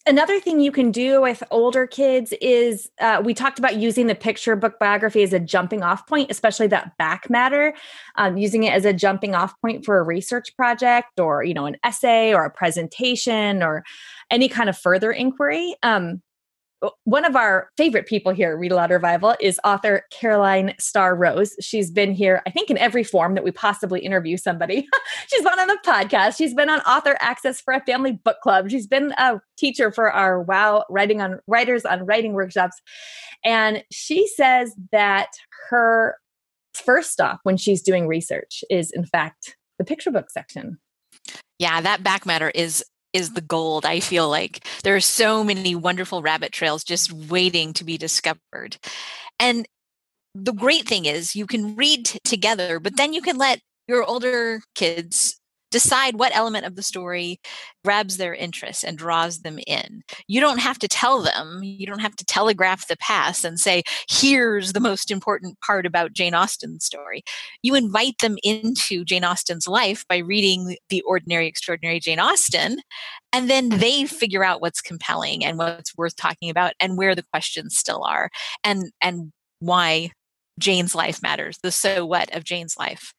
[0.05, 4.15] Another thing you can do with older kids is uh, we talked about using the
[4.15, 7.73] picture book biography as a jumping off point, especially that back matter,
[8.15, 11.65] um, using it as a jumping off point for a research project or, you know,
[11.65, 13.85] an essay or a presentation or
[14.29, 15.73] any kind of further inquiry.
[15.81, 16.21] Um,
[17.03, 21.53] one of our favorite people here at Read Aloud Revival is author Caroline Starr Rose.
[21.59, 24.87] She's been here, I think, in every form that we possibly interview somebody.
[25.27, 26.37] She's been on the podcast.
[26.37, 28.69] She's been on Author Access for a Family Book Club.
[28.69, 32.81] She's been a teacher for our WOW writing on writers on writing workshops.
[33.43, 35.29] And she says that
[35.69, 36.15] her
[36.73, 40.77] first stop when she's doing research is, in fact, the picture book section.
[41.57, 43.85] Yeah, that back matter is is the gold.
[43.85, 48.77] I feel like there are so many wonderful rabbit trails just waiting to be discovered.
[49.39, 49.67] And
[50.35, 54.03] the great thing is you can read t- together, but then you can let your
[54.03, 55.38] older kids
[55.71, 57.39] decide what element of the story
[57.83, 60.01] grabs their interest and draws them in.
[60.27, 63.83] You don't have to tell them, you don't have to telegraph the past and say,
[64.09, 67.23] here's the most important part about Jane Austen's story.
[67.61, 72.79] You invite them into Jane Austen's life by reading The Ordinary Extraordinary Jane Austen,
[73.31, 77.25] and then they figure out what's compelling and what's worth talking about and where the
[77.31, 78.29] questions still are
[78.63, 80.11] and and why
[80.59, 83.13] Jane's life matters, the so what of Jane's life.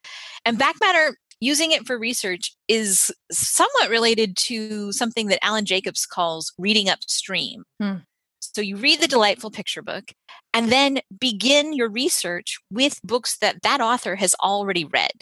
[0.45, 6.07] And back matter using it for research is somewhat related to something that Alan Jacobs
[6.07, 7.65] calls reading upstream.
[7.81, 7.97] Hmm.
[8.41, 10.13] So you read the delightful picture book
[10.53, 15.13] and then begin your research with books that that author has already read.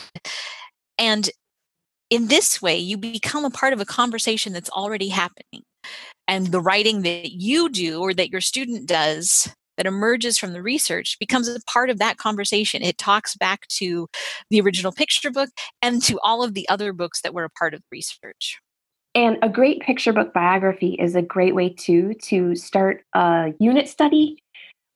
[0.98, 1.30] And
[2.10, 5.62] in this way, you become a part of a conversation that's already happening.
[6.26, 9.48] And the writing that you do or that your student does
[9.78, 12.82] that emerges from the research becomes a part of that conversation.
[12.82, 14.08] It talks back to
[14.50, 15.48] the original picture book
[15.80, 18.58] and to all of the other books that were a part of research.
[19.14, 23.88] And a great picture book biography is a great way too to start a unit
[23.88, 24.42] study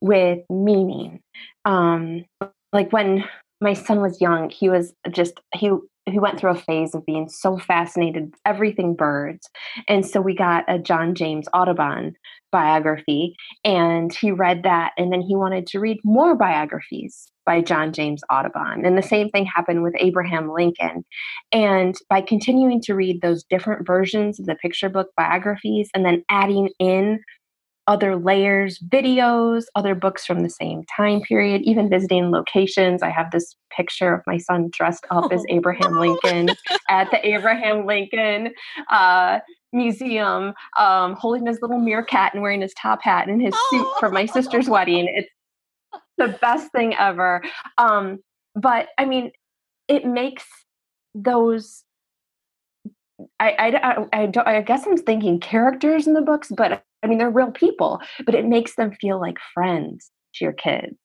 [0.03, 1.21] with meaning.
[1.65, 2.27] Um,
[2.73, 3.25] like when
[3.61, 5.71] my son was young, he was just he
[6.07, 9.49] he went through a phase of being so fascinated everything birds.
[9.89, 12.15] And so we got a john james audubon
[12.51, 13.35] biography
[13.65, 18.23] and he read that and then he wanted to read more biographies by john james
[18.31, 18.85] audubon.
[18.85, 21.05] And the same thing happened with abraham lincoln.
[21.53, 26.25] And by continuing to read those different versions of the picture book biographies and then
[26.29, 27.21] adding in
[27.87, 33.03] other layers, videos, other books from the same time period, even visiting locations.
[33.03, 35.35] I have this picture of my son dressed up oh.
[35.35, 36.51] as Abraham Lincoln
[36.89, 38.53] at the Abraham Lincoln
[38.91, 39.41] uh,
[39.73, 44.11] museum, um, holding his little meerkat and wearing his top hat and his suit for
[44.11, 45.09] my sister's wedding.
[45.13, 45.31] It's
[46.19, 47.43] the best thing ever.
[47.79, 48.21] Um,
[48.55, 49.33] but I mean,
[49.89, 50.45] it makes
[51.15, 51.85] those.
[53.39, 57.19] I, I, I, don't, I guess I'm thinking characters in the books, but I mean,
[57.19, 60.97] they're real people, but it makes them feel like friends to your kids.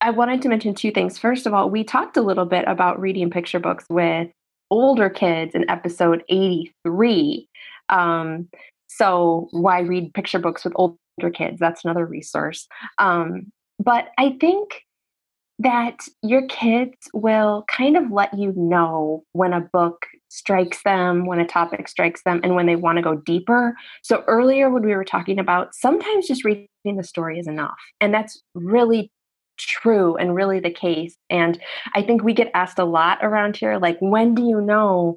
[0.00, 1.18] I wanted to mention two things.
[1.18, 4.28] First of all, we talked a little bit about reading picture books with
[4.70, 7.48] older kids in episode 83.
[7.88, 8.48] Um,
[8.86, 10.96] so, why read picture books with older
[11.32, 11.58] kids?
[11.58, 12.68] That's another resource.
[12.98, 14.82] Um, but I think
[15.58, 21.38] that your kids will kind of let you know when a book strikes them, when
[21.38, 23.74] a topic strikes them, and when they want to go deeper.
[24.02, 27.78] So, earlier when we were talking about sometimes just reading the story is enough.
[28.00, 29.10] And that's really
[29.56, 31.16] true and really the case.
[31.30, 31.60] And
[31.94, 35.14] I think we get asked a lot around here like, when do you know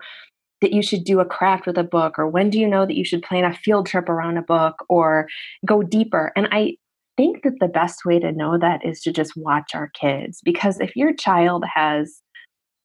[0.62, 2.18] that you should do a craft with a book?
[2.18, 4.86] Or when do you know that you should plan a field trip around a book
[4.90, 5.28] or
[5.66, 6.32] go deeper?
[6.36, 6.78] And I
[7.18, 10.40] think that the best way to know that is to just watch our kids.
[10.44, 12.22] Because if your child has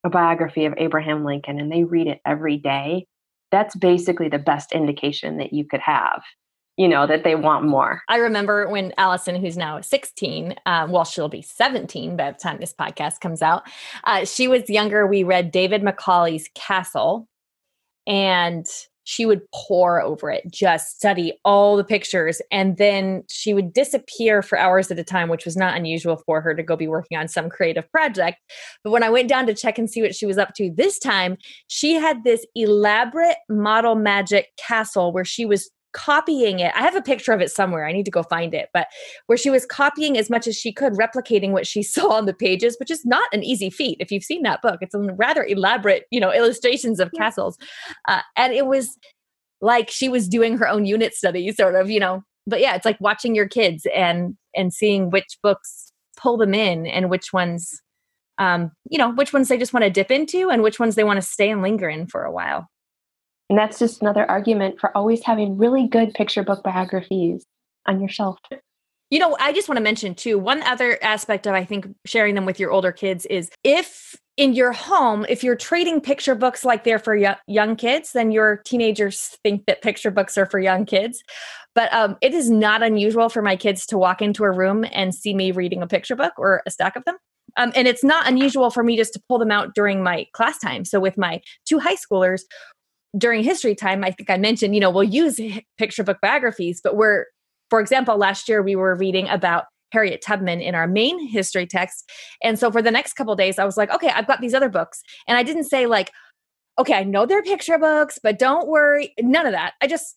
[0.05, 3.07] a biography of Abraham Lincoln and they read it every day,
[3.53, 6.23] that's basically the best indication that you could have
[6.77, 11.05] you know that they want more i remember when allison who's now 16 um, well
[11.05, 13.63] she'll be 17 by the time this podcast comes out
[14.05, 17.29] uh, she was younger we read david macaulay's castle
[18.07, 18.67] and
[19.05, 24.43] she would pore over it just study all the pictures and then she would disappear
[24.43, 27.19] for hours at a time which was not unusual for her to go be working
[27.19, 28.39] on some creative project.
[28.85, 30.99] But when i went down to check and see what she was up to this
[30.99, 31.37] time
[31.69, 36.73] she had this elaborate model magic castle where she was copying it.
[36.75, 37.87] I have a picture of it somewhere.
[37.87, 38.69] I need to go find it.
[38.73, 38.89] But
[39.27, 42.35] where she was copying as much as she could, replicating what she saw on the
[42.35, 43.99] pages, which is not an easy feat.
[44.01, 47.21] If you've seen that book, it's a rather elaborate, you know, illustrations of yeah.
[47.21, 47.59] castles.
[48.09, 48.97] Uh, and it was
[49.61, 52.23] like she was doing her own unit study, sort of, you know.
[52.47, 56.87] But yeah, it's like watching your kids and and seeing which books pull them in
[56.87, 57.81] and which ones
[58.39, 61.05] um, you know, which ones they just want to dip into and which ones they
[61.05, 62.69] want to stay and linger in for a while.
[63.53, 67.45] And that's just another argument for always having really good picture book biographies
[67.87, 68.39] on your shelf.
[69.11, 72.35] You know, I just want to mention too, one other aspect of I think sharing
[72.35, 76.65] them with your older kids is if in your home, if you're trading picture books
[76.65, 77.15] like they're for
[77.47, 81.23] young kids, then your teenagers think that picture books are for young kids.
[81.75, 85.15] But um, it is not unusual for my kids to walk into a room and
[85.15, 87.17] see me reading a picture book or a stack of them.
[87.59, 90.59] Um, and it's not unusual for me just to pull them out during my class
[90.59, 90.87] time.
[90.87, 92.45] So with my two high schoolers,
[93.17, 95.39] during history time, I think I mentioned, you know, we'll use
[95.79, 97.27] picture book biographies, but we're,
[97.71, 102.11] for example, last year we were reading about Harriet Tubman in our main history text.
[102.43, 104.71] And so for the next couple days, I was like, okay, I've got these other
[104.71, 105.03] books.
[105.29, 106.11] And I didn't say, like,
[106.79, 109.13] okay, I know they're picture books, but don't worry.
[109.21, 109.75] None of that.
[109.83, 110.17] I just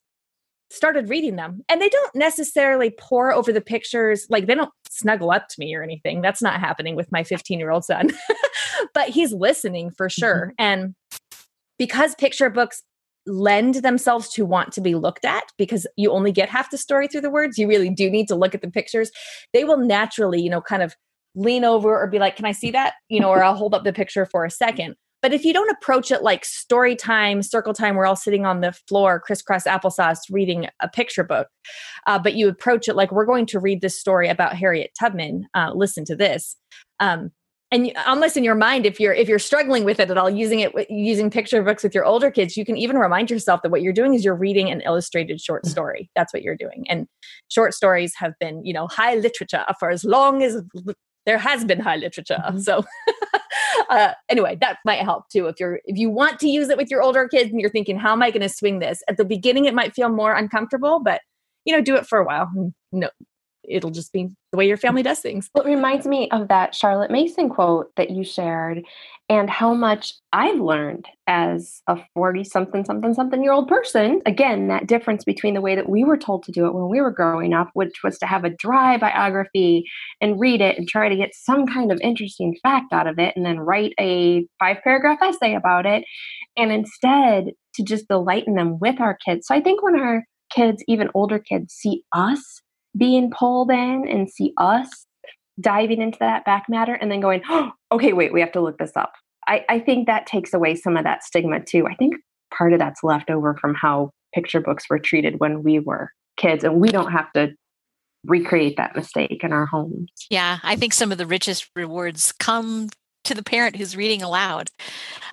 [0.69, 1.61] started reading them.
[1.67, 5.75] And they don't necessarily pore over the pictures, like, they don't snuggle up to me
[5.75, 6.21] or anything.
[6.21, 8.11] That's not happening with my 15 year old son,
[8.93, 10.53] but he's listening for sure.
[10.59, 10.65] Mm-hmm.
[10.65, 10.95] And
[11.78, 12.84] because picture books
[13.28, 17.07] lend themselves to want to be looked at because you only get half the story
[17.07, 19.09] through the words you really do need to look at the pictures
[19.51, 20.95] they will naturally you know kind of
[21.36, 22.93] lean over or be like can i see that?
[23.09, 24.95] You know or i'll hold up the picture for a second.
[25.21, 28.61] But if you don't approach it like story time circle time we're all sitting on
[28.61, 31.47] the floor crisscross applesauce reading a picture book
[32.07, 35.47] uh, but you approach it like we're going to read this story about harriet tubman
[35.55, 36.55] uh, listen to this
[36.99, 37.32] um,
[37.72, 40.59] and almost in your mind if you're if you're struggling with it at all using
[40.59, 43.82] it using picture books with your older kids you can even remind yourself that what
[43.82, 45.70] you're doing is you're reading an illustrated short mm.
[45.70, 46.09] story.
[46.16, 46.86] That's what you're doing.
[46.89, 47.07] And
[47.49, 50.61] short stories have been you know high literature for as long as
[51.26, 52.41] there has been high literature.
[52.45, 52.59] Mm-hmm.
[52.59, 52.84] so
[53.89, 56.91] uh, anyway that might help too if you're if you want to use it with
[56.91, 59.01] your older kids and you're thinking how am i going to swing this?
[59.07, 61.22] At the beginning it might feel more uncomfortable but
[61.66, 62.49] you know do it for a while.
[62.91, 63.09] No
[63.68, 65.49] it'll just be the way your family does things.
[65.55, 68.84] It reminds me of that Charlotte Mason quote that you shared
[69.28, 74.22] and how much I've learned as a 40 something, something, something year old person.
[74.26, 77.01] Again, that difference between the way that we were told to do it when we
[77.01, 79.86] were growing up, which was to have a dry biography
[80.22, 83.34] and read it and try to get some kind of interesting fact out of it
[83.36, 86.03] and then write a five paragraph essay about it.
[86.55, 89.47] And instead, to just delight in them with our kids.
[89.47, 92.61] So I think when our kids, even older kids, see us
[92.97, 95.05] being pulled in and see us
[95.59, 98.77] diving into that back matter and then going, oh, okay, wait, we have to look
[98.77, 99.13] this up.
[99.47, 101.87] I, I think that takes away some of that stigma too.
[101.87, 102.15] I think
[102.55, 106.63] part of that's left over from how picture books were treated when we were kids,
[106.63, 107.53] and we don't have to
[108.25, 110.09] recreate that mistake in our homes.
[110.29, 112.89] Yeah, I think some of the richest rewards come
[113.23, 114.69] to the parent who's reading aloud.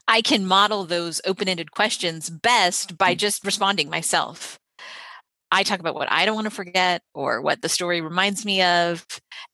[0.07, 3.19] I can model those open ended questions best by mm.
[3.19, 4.59] just responding myself.
[5.53, 8.63] I talk about what I don't want to forget or what the story reminds me
[8.63, 9.07] of.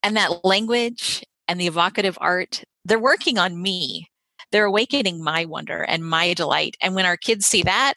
[0.04, 4.08] And that language and the evocative art, they're working on me.
[4.52, 6.76] They're awakening my wonder and my delight.
[6.80, 7.94] And when our kids see that,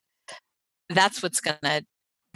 [0.89, 1.85] that's what's going to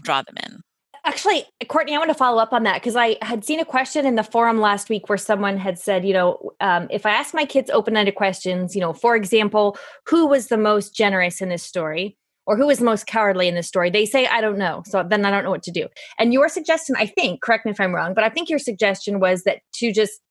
[0.03, 0.61] draw them in.
[1.03, 4.05] Actually, Courtney, I want to follow up on that because I had seen a question
[4.05, 7.33] in the forum last week where someone had said, you know, um, if I ask
[7.33, 11.49] my kids open ended questions, you know, for example, who was the most generous in
[11.49, 12.17] this story?
[12.47, 15.25] Or who is most cowardly in this story they say i don't know so then
[15.25, 15.87] i don't know what to do.
[16.19, 19.19] And your suggestion i think correct me if i'm wrong but i think your suggestion
[19.19, 20.21] was that to just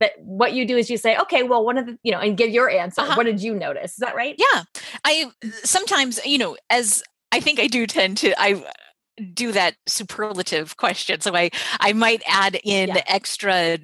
[0.00, 2.36] that what you do is you say okay well one of the you know and
[2.36, 3.00] give your answer.
[3.00, 3.14] Uh-huh.
[3.14, 3.92] what did you notice?
[3.92, 4.34] Is that right?
[4.38, 4.64] Yeah.
[5.04, 5.30] I
[5.64, 7.02] sometimes you know as
[7.32, 8.64] i think i do tend to i
[9.32, 11.50] do that superlative question so i
[11.80, 13.02] i might add in yeah.
[13.06, 13.78] extra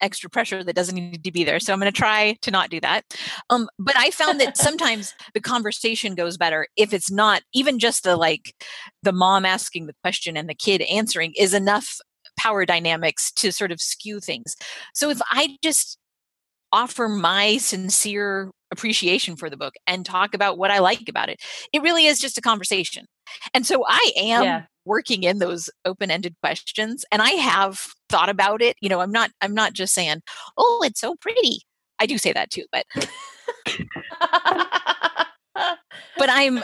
[0.00, 1.60] extra pressure that doesn't need to be there.
[1.60, 3.04] So I'm going to try to not do that.
[3.50, 8.04] Um, but I found that sometimes the conversation goes better if it's not even just
[8.04, 8.54] the like
[9.02, 11.98] the mom asking the question and the kid answering is enough
[12.38, 14.56] power dynamics to sort of skew things.
[14.94, 15.98] So if I just
[16.72, 21.40] offer my sincere appreciation for the book and talk about what I like about it,
[21.72, 23.06] it really is just a conversation.
[23.52, 28.60] And so I am yeah working in those open-ended questions and i have thought about
[28.60, 30.20] it you know i'm not i'm not just saying
[30.58, 31.60] oh it's so pretty.
[31.98, 32.84] I do say that too but
[36.16, 36.60] but i'm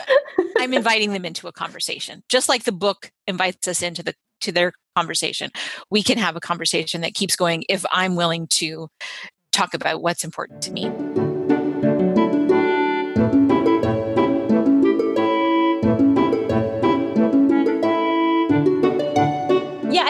[0.59, 2.23] i'm inviting them into a conversation.
[2.27, 5.51] Just like the book invites us into the to their conversation
[5.89, 8.87] we can have a conversation that keeps going if i'm willing to
[9.51, 10.91] talk about what's important to me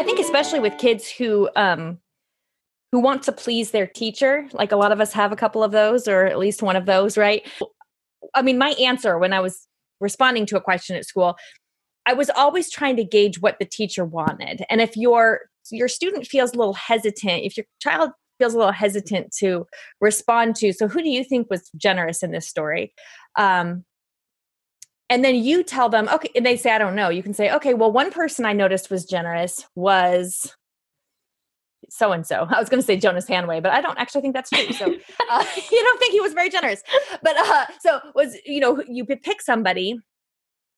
[0.04, 2.00] think especially with kids who um
[2.92, 5.72] who want to please their teacher, like a lot of us have a couple of
[5.72, 7.46] those or at least one of those, right?
[8.34, 9.68] I mean, my answer when I was
[10.00, 11.36] responding to a question at school,
[12.06, 14.64] I was always trying to gauge what the teacher wanted.
[14.70, 18.72] And if your your student feels a little hesitant, if your child feels a little
[18.72, 19.66] hesitant to
[20.00, 22.94] respond to, so who do you think was generous in this story?
[23.38, 23.84] Um,
[25.10, 27.10] and then you tell them okay and they say i don't know.
[27.10, 30.56] You can say okay well one person i noticed was generous was
[31.90, 34.34] so and so i was going to say jonas hanway but i don't actually think
[34.34, 34.74] that's true.
[34.74, 34.86] So
[35.30, 36.84] uh, you don't think he was very generous.
[37.24, 40.00] But uh, so was you know you could pick somebody.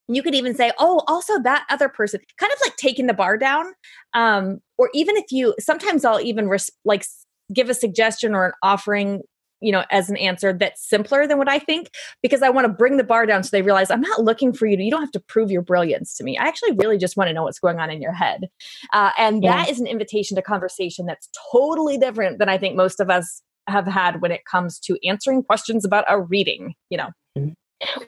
[0.08, 3.36] You could even say oh also that other person kind of like taking the bar
[3.36, 3.72] down.
[4.14, 7.04] Um or even if you sometimes i'll even res- like
[7.52, 9.22] give a suggestion or an offering
[9.60, 11.90] you know, as an answer that's simpler than what I think
[12.22, 14.66] because I want to bring the bar down so they realize I'm not looking for
[14.66, 16.38] you to, you don't have to prove your brilliance to me.
[16.38, 18.48] I actually really just want to know what's going on in your head.
[18.92, 19.56] Uh, and yeah.
[19.56, 23.42] that is an invitation to conversation that's totally different than I think most of us
[23.68, 27.10] have had when it comes to answering questions about a reading, you know.
[27.38, 27.50] Mm-hmm.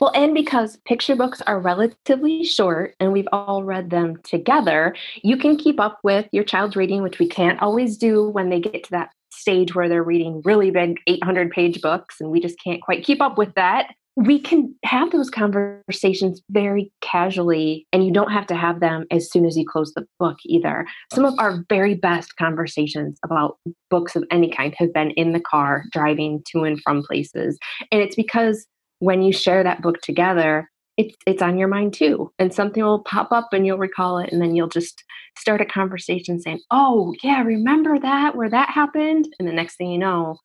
[0.01, 5.39] Well, and because picture books are relatively short and we've all read them together, you
[5.39, 8.85] can keep up with your child's reading, which we can't always do when they get
[8.85, 12.83] to that stage where they're reading really big 800 page books and we just can't
[12.83, 18.31] quite keep up with that we can have those conversations very casually and you don't
[18.31, 20.87] have to have them as soon as you close the book either.
[21.15, 23.57] Some of our very best conversations about
[23.89, 27.59] books of any kind have been in the car driving to and from places
[27.91, 28.67] and it's because
[28.99, 33.03] when you share that book together it's it's on your mind too and something will
[33.05, 35.03] pop up and you'll recall it and then you'll just
[35.39, 39.29] start a conversation saying oh yeah remember that where that happened?
[39.39, 40.37] And the next thing you know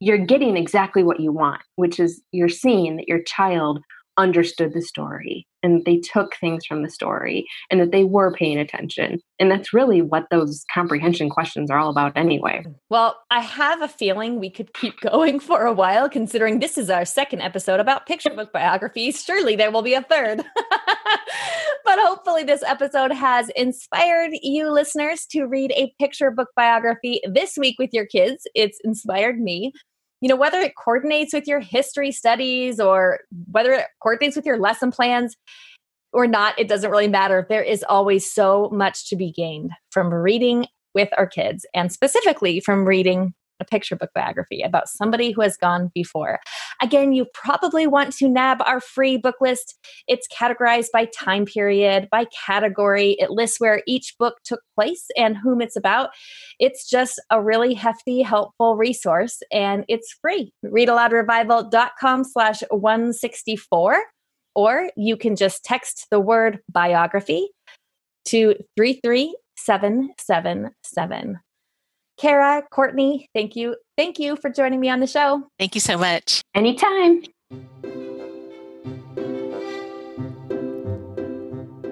[0.00, 3.80] you're getting exactly what you want which is you're seeing that your child
[4.18, 8.58] understood the story and they took things from the story and that they were paying
[8.58, 9.20] attention.
[9.38, 12.64] And that's really what those comprehension questions are all about, anyway.
[12.66, 12.74] Mm.
[12.90, 16.90] Well, I have a feeling we could keep going for a while, considering this is
[16.90, 19.22] our second episode about picture book biographies.
[19.22, 20.42] Surely there will be a third.
[21.84, 27.56] but hopefully, this episode has inspired you listeners to read a picture book biography this
[27.56, 28.46] week with your kids.
[28.54, 29.72] It's inspired me
[30.22, 33.18] you know, whether it coordinates with your history studies or
[33.50, 35.36] whether it coordinates with your lesson plans
[36.12, 37.44] or not, it doesn't really matter.
[37.48, 42.60] There is always so much to be gained from reading with our kids and specifically
[42.60, 46.40] from reading a picture book biography about somebody who has gone before.
[46.82, 49.78] Again, you probably want to nab our free book list.
[50.08, 53.16] It's categorized by time period, by category.
[53.18, 56.10] It lists where each book took place and whom it's about.
[56.58, 60.52] It's just a really hefty, helpful resource, and it's free.
[60.64, 64.02] Readaloudrevival.com slash 164,
[64.54, 67.48] or you can just text the word biography
[68.26, 71.40] to 33777.
[72.22, 73.74] Kara, Courtney, thank you.
[73.96, 75.42] thank you for joining me on the show.
[75.58, 76.40] Thank you so much.
[76.54, 77.24] Anytime.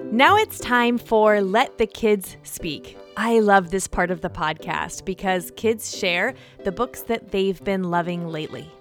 [0.09, 2.97] Now it's time for Let the Kids Speak.
[3.17, 7.91] I love this part of the podcast because kids share the books that they've been
[7.91, 8.71] loving lately.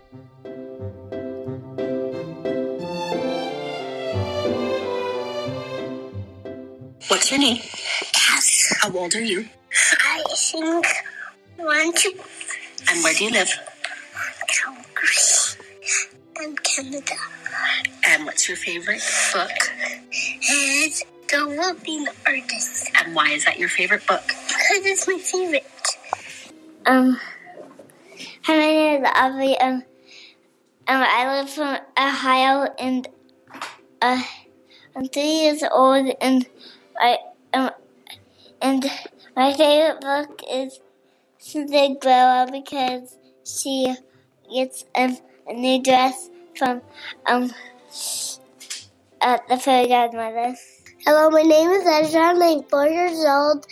[7.09, 7.61] What's your name?
[8.13, 8.73] Cass.
[8.83, 9.49] How old are you?
[10.01, 11.20] I think one, two.
[11.63, 13.51] And where do you live?
[14.49, 15.59] Calgary
[16.39, 17.13] and Canada.
[18.07, 19.03] And what's your favorite
[19.35, 19.51] book?
[20.11, 22.91] It's The Whooping Artist.
[22.99, 24.23] And why is that your favorite book?
[24.27, 25.67] Because it's my favorite.
[26.87, 27.21] Um,
[28.43, 29.59] hi, my name is Avi.
[29.59, 29.75] Um,
[30.89, 33.07] um, I live from Ohio and
[34.01, 34.23] uh,
[34.97, 36.47] I'm three years old and
[36.99, 37.19] I
[37.53, 37.71] um,
[38.63, 38.91] and
[39.37, 40.81] my favorite book is
[41.41, 43.95] Cinderella because she
[44.53, 45.17] gets um,
[45.49, 46.83] a new dress from
[47.27, 47.51] um
[49.23, 50.55] uh, the fairy godmother.
[51.05, 52.21] Hello, my name is Ezra.
[52.21, 53.67] I'm four years old,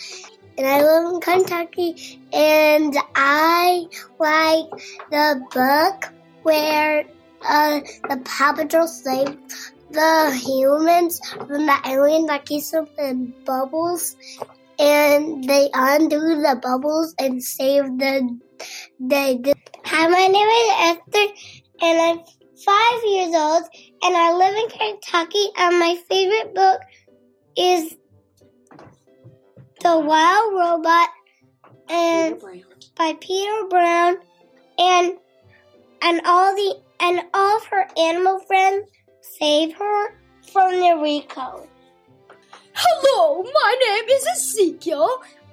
[0.57, 2.19] and I live in Kentucky.
[2.33, 3.85] And I
[4.19, 4.69] like
[5.11, 6.11] the book
[6.41, 7.05] where
[7.47, 9.37] uh, the Paw Patrol saved
[9.91, 14.15] the humans from the alien that keeps them in bubbles,
[14.79, 18.39] and they undo the bubbles and save the
[18.99, 19.53] the.
[19.85, 21.33] Hi, my name is Esther,
[21.81, 22.19] and I'm
[22.65, 23.63] five years old,
[24.03, 25.45] and I live in Kentucky.
[25.57, 26.81] And my favorite book
[27.57, 27.97] is
[29.81, 31.09] The Wild Robot,
[31.89, 32.41] and
[32.95, 34.17] by Peter Brown,
[34.77, 35.17] and
[36.01, 38.89] and all the and all of her animal friends
[39.21, 40.15] save her
[40.53, 41.67] from the recall.
[42.81, 45.09] Hello, my name is Ezekiel.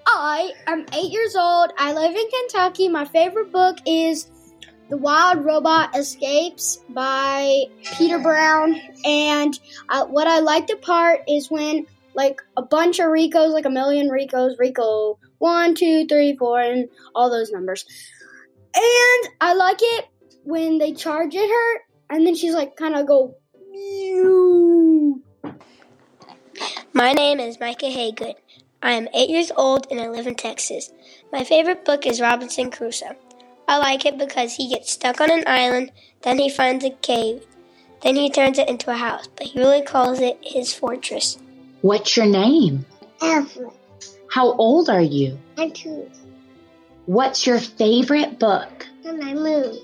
[0.07, 1.73] I am eight years old.
[1.77, 2.89] I live in Kentucky.
[2.89, 4.31] My favorite book is
[4.91, 7.65] The Wild Robot Escapes by
[7.99, 8.81] Peter Brown.
[9.05, 9.59] And
[9.89, 13.71] uh, what I like the part is when, like, a bunch of RECOs, like a
[13.71, 17.85] million RECOs, RECO one, two, three, four, and all those numbers.
[18.73, 20.07] And I like it
[20.45, 21.75] when they charge at her,
[22.09, 23.35] and then she's like, kind of go,
[23.73, 25.25] Mew.
[26.93, 28.35] My name is Micah Haygood.
[28.83, 30.93] I am eight years old and I live in Texas.
[31.33, 33.17] My favorite book is Robinson Crusoe.
[33.69, 35.91] I like it because he gets stuck on an island,
[36.23, 37.45] then he finds a cave,
[38.03, 41.39] then he turns it into a house, but he really calls it his fortress.
[41.83, 42.87] What's your name?
[43.21, 43.73] Evelyn.
[44.31, 45.39] How old are you?
[45.59, 46.11] I'm two.
[47.07, 48.87] What's your favorite book?
[49.05, 49.79] And my moon.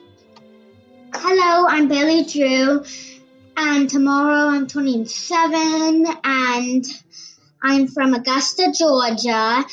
[1.14, 2.84] Hello, I'm Bailey Drew,
[3.56, 6.84] and tomorrow I'm 27, and
[7.62, 9.64] I'm from Augusta, Georgia.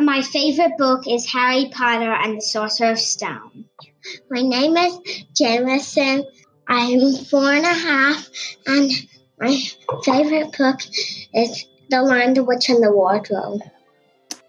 [0.00, 3.66] My favorite book is Harry Potter and the Sorcerer's Stone.
[4.30, 4.98] My name is
[5.36, 6.24] Jamison.
[6.66, 8.28] I'm four and a half,
[8.66, 8.90] and
[9.38, 9.60] my
[10.04, 10.80] favorite book
[11.34, 13.60] is The Lion, the Witch, and the Wardrobe.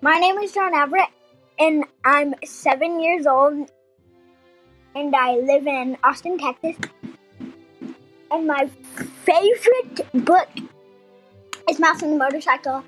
[0.01, 1.09] My name is John Everett,
[1.59, 3.69] and I'm seven years old,
[4.95, 6.77] and I live in Austin, Texas.
[8.31, 8.69] And my
[9.25, 10.47] favorite book
[11.69, 12.83] is Mouse and the Motorcycle.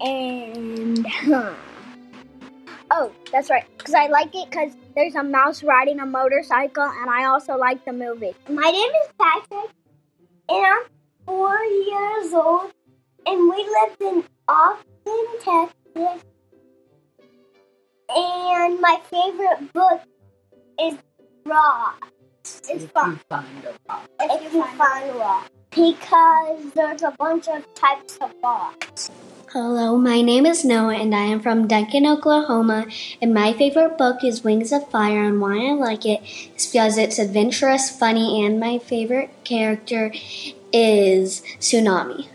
[0.00, 1.06] And
[2.90, 7.08] oh, that's right, because I like it because there's a mouse riding a motorcycle, and
[7.08, 8.34] I also like the movie.
[8.48, 9.70] My name is Patrick,
[10.48, 10.82] and I'm
[11.24, 12.72] four years old,
[13.26, 16.24] and we lived in Austin, Texas.
[18.14, 20.00] And my favorite book
[20.80, 20.98] is
[21.46, 22.08] Rock.
[22.44, 23.20] It's fun.
[24.20, 25.48] If you find rock.
[25.70, 29.10] Because there's a bunch of types of rocks.
[29.52, 32.86] Hello, my name is Noah and I am from Duncan, Oklahoma.
[33.20, 35.24] And my favorite book is Wings of Fire.
[35.24, 36.20] And why I like it
[36.56, 40.12] is because it's adventurous, funny, and my favorite character
[40.72, 42.26] is Tsunami.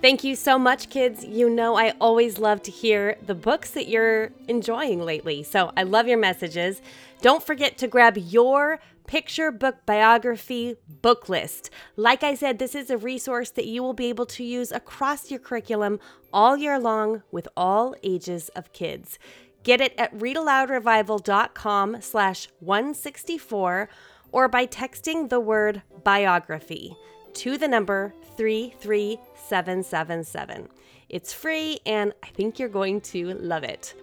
[0.00, 1.24] Thank you so much, kids.
[1.24, 5.42] You know, I always love to hear the books that you're enjoying lately.
[5.42, 6.82] So I love your messages.
[7.22, 11.70] Don't forget to grab your picture book biography book list.
[11.96, 15.30] Like I said, this is a resource that you will be able to use across
[15.30, 16.00] your curriculum
[16.32, 19.18] all year long with all ages of kids.
[19.62, 23.88] Get it at readaloudrevival.com slash 164
[24.32, 26.96] or by texting the word biography
[27.34, 30.68] to the number 33777.
[31.08, 33.94] It's free and I think you're going to love it.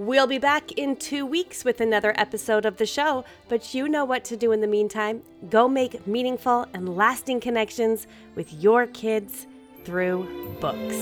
[0.00, 4.02] We'll be back in two weeks with another episode of the show, but you know
[4.06, 5.20] what to do in the meantime.
[5.50, 9.46] Go make meaningful and lasting connections with your kids
[9.84, 10.96] through books.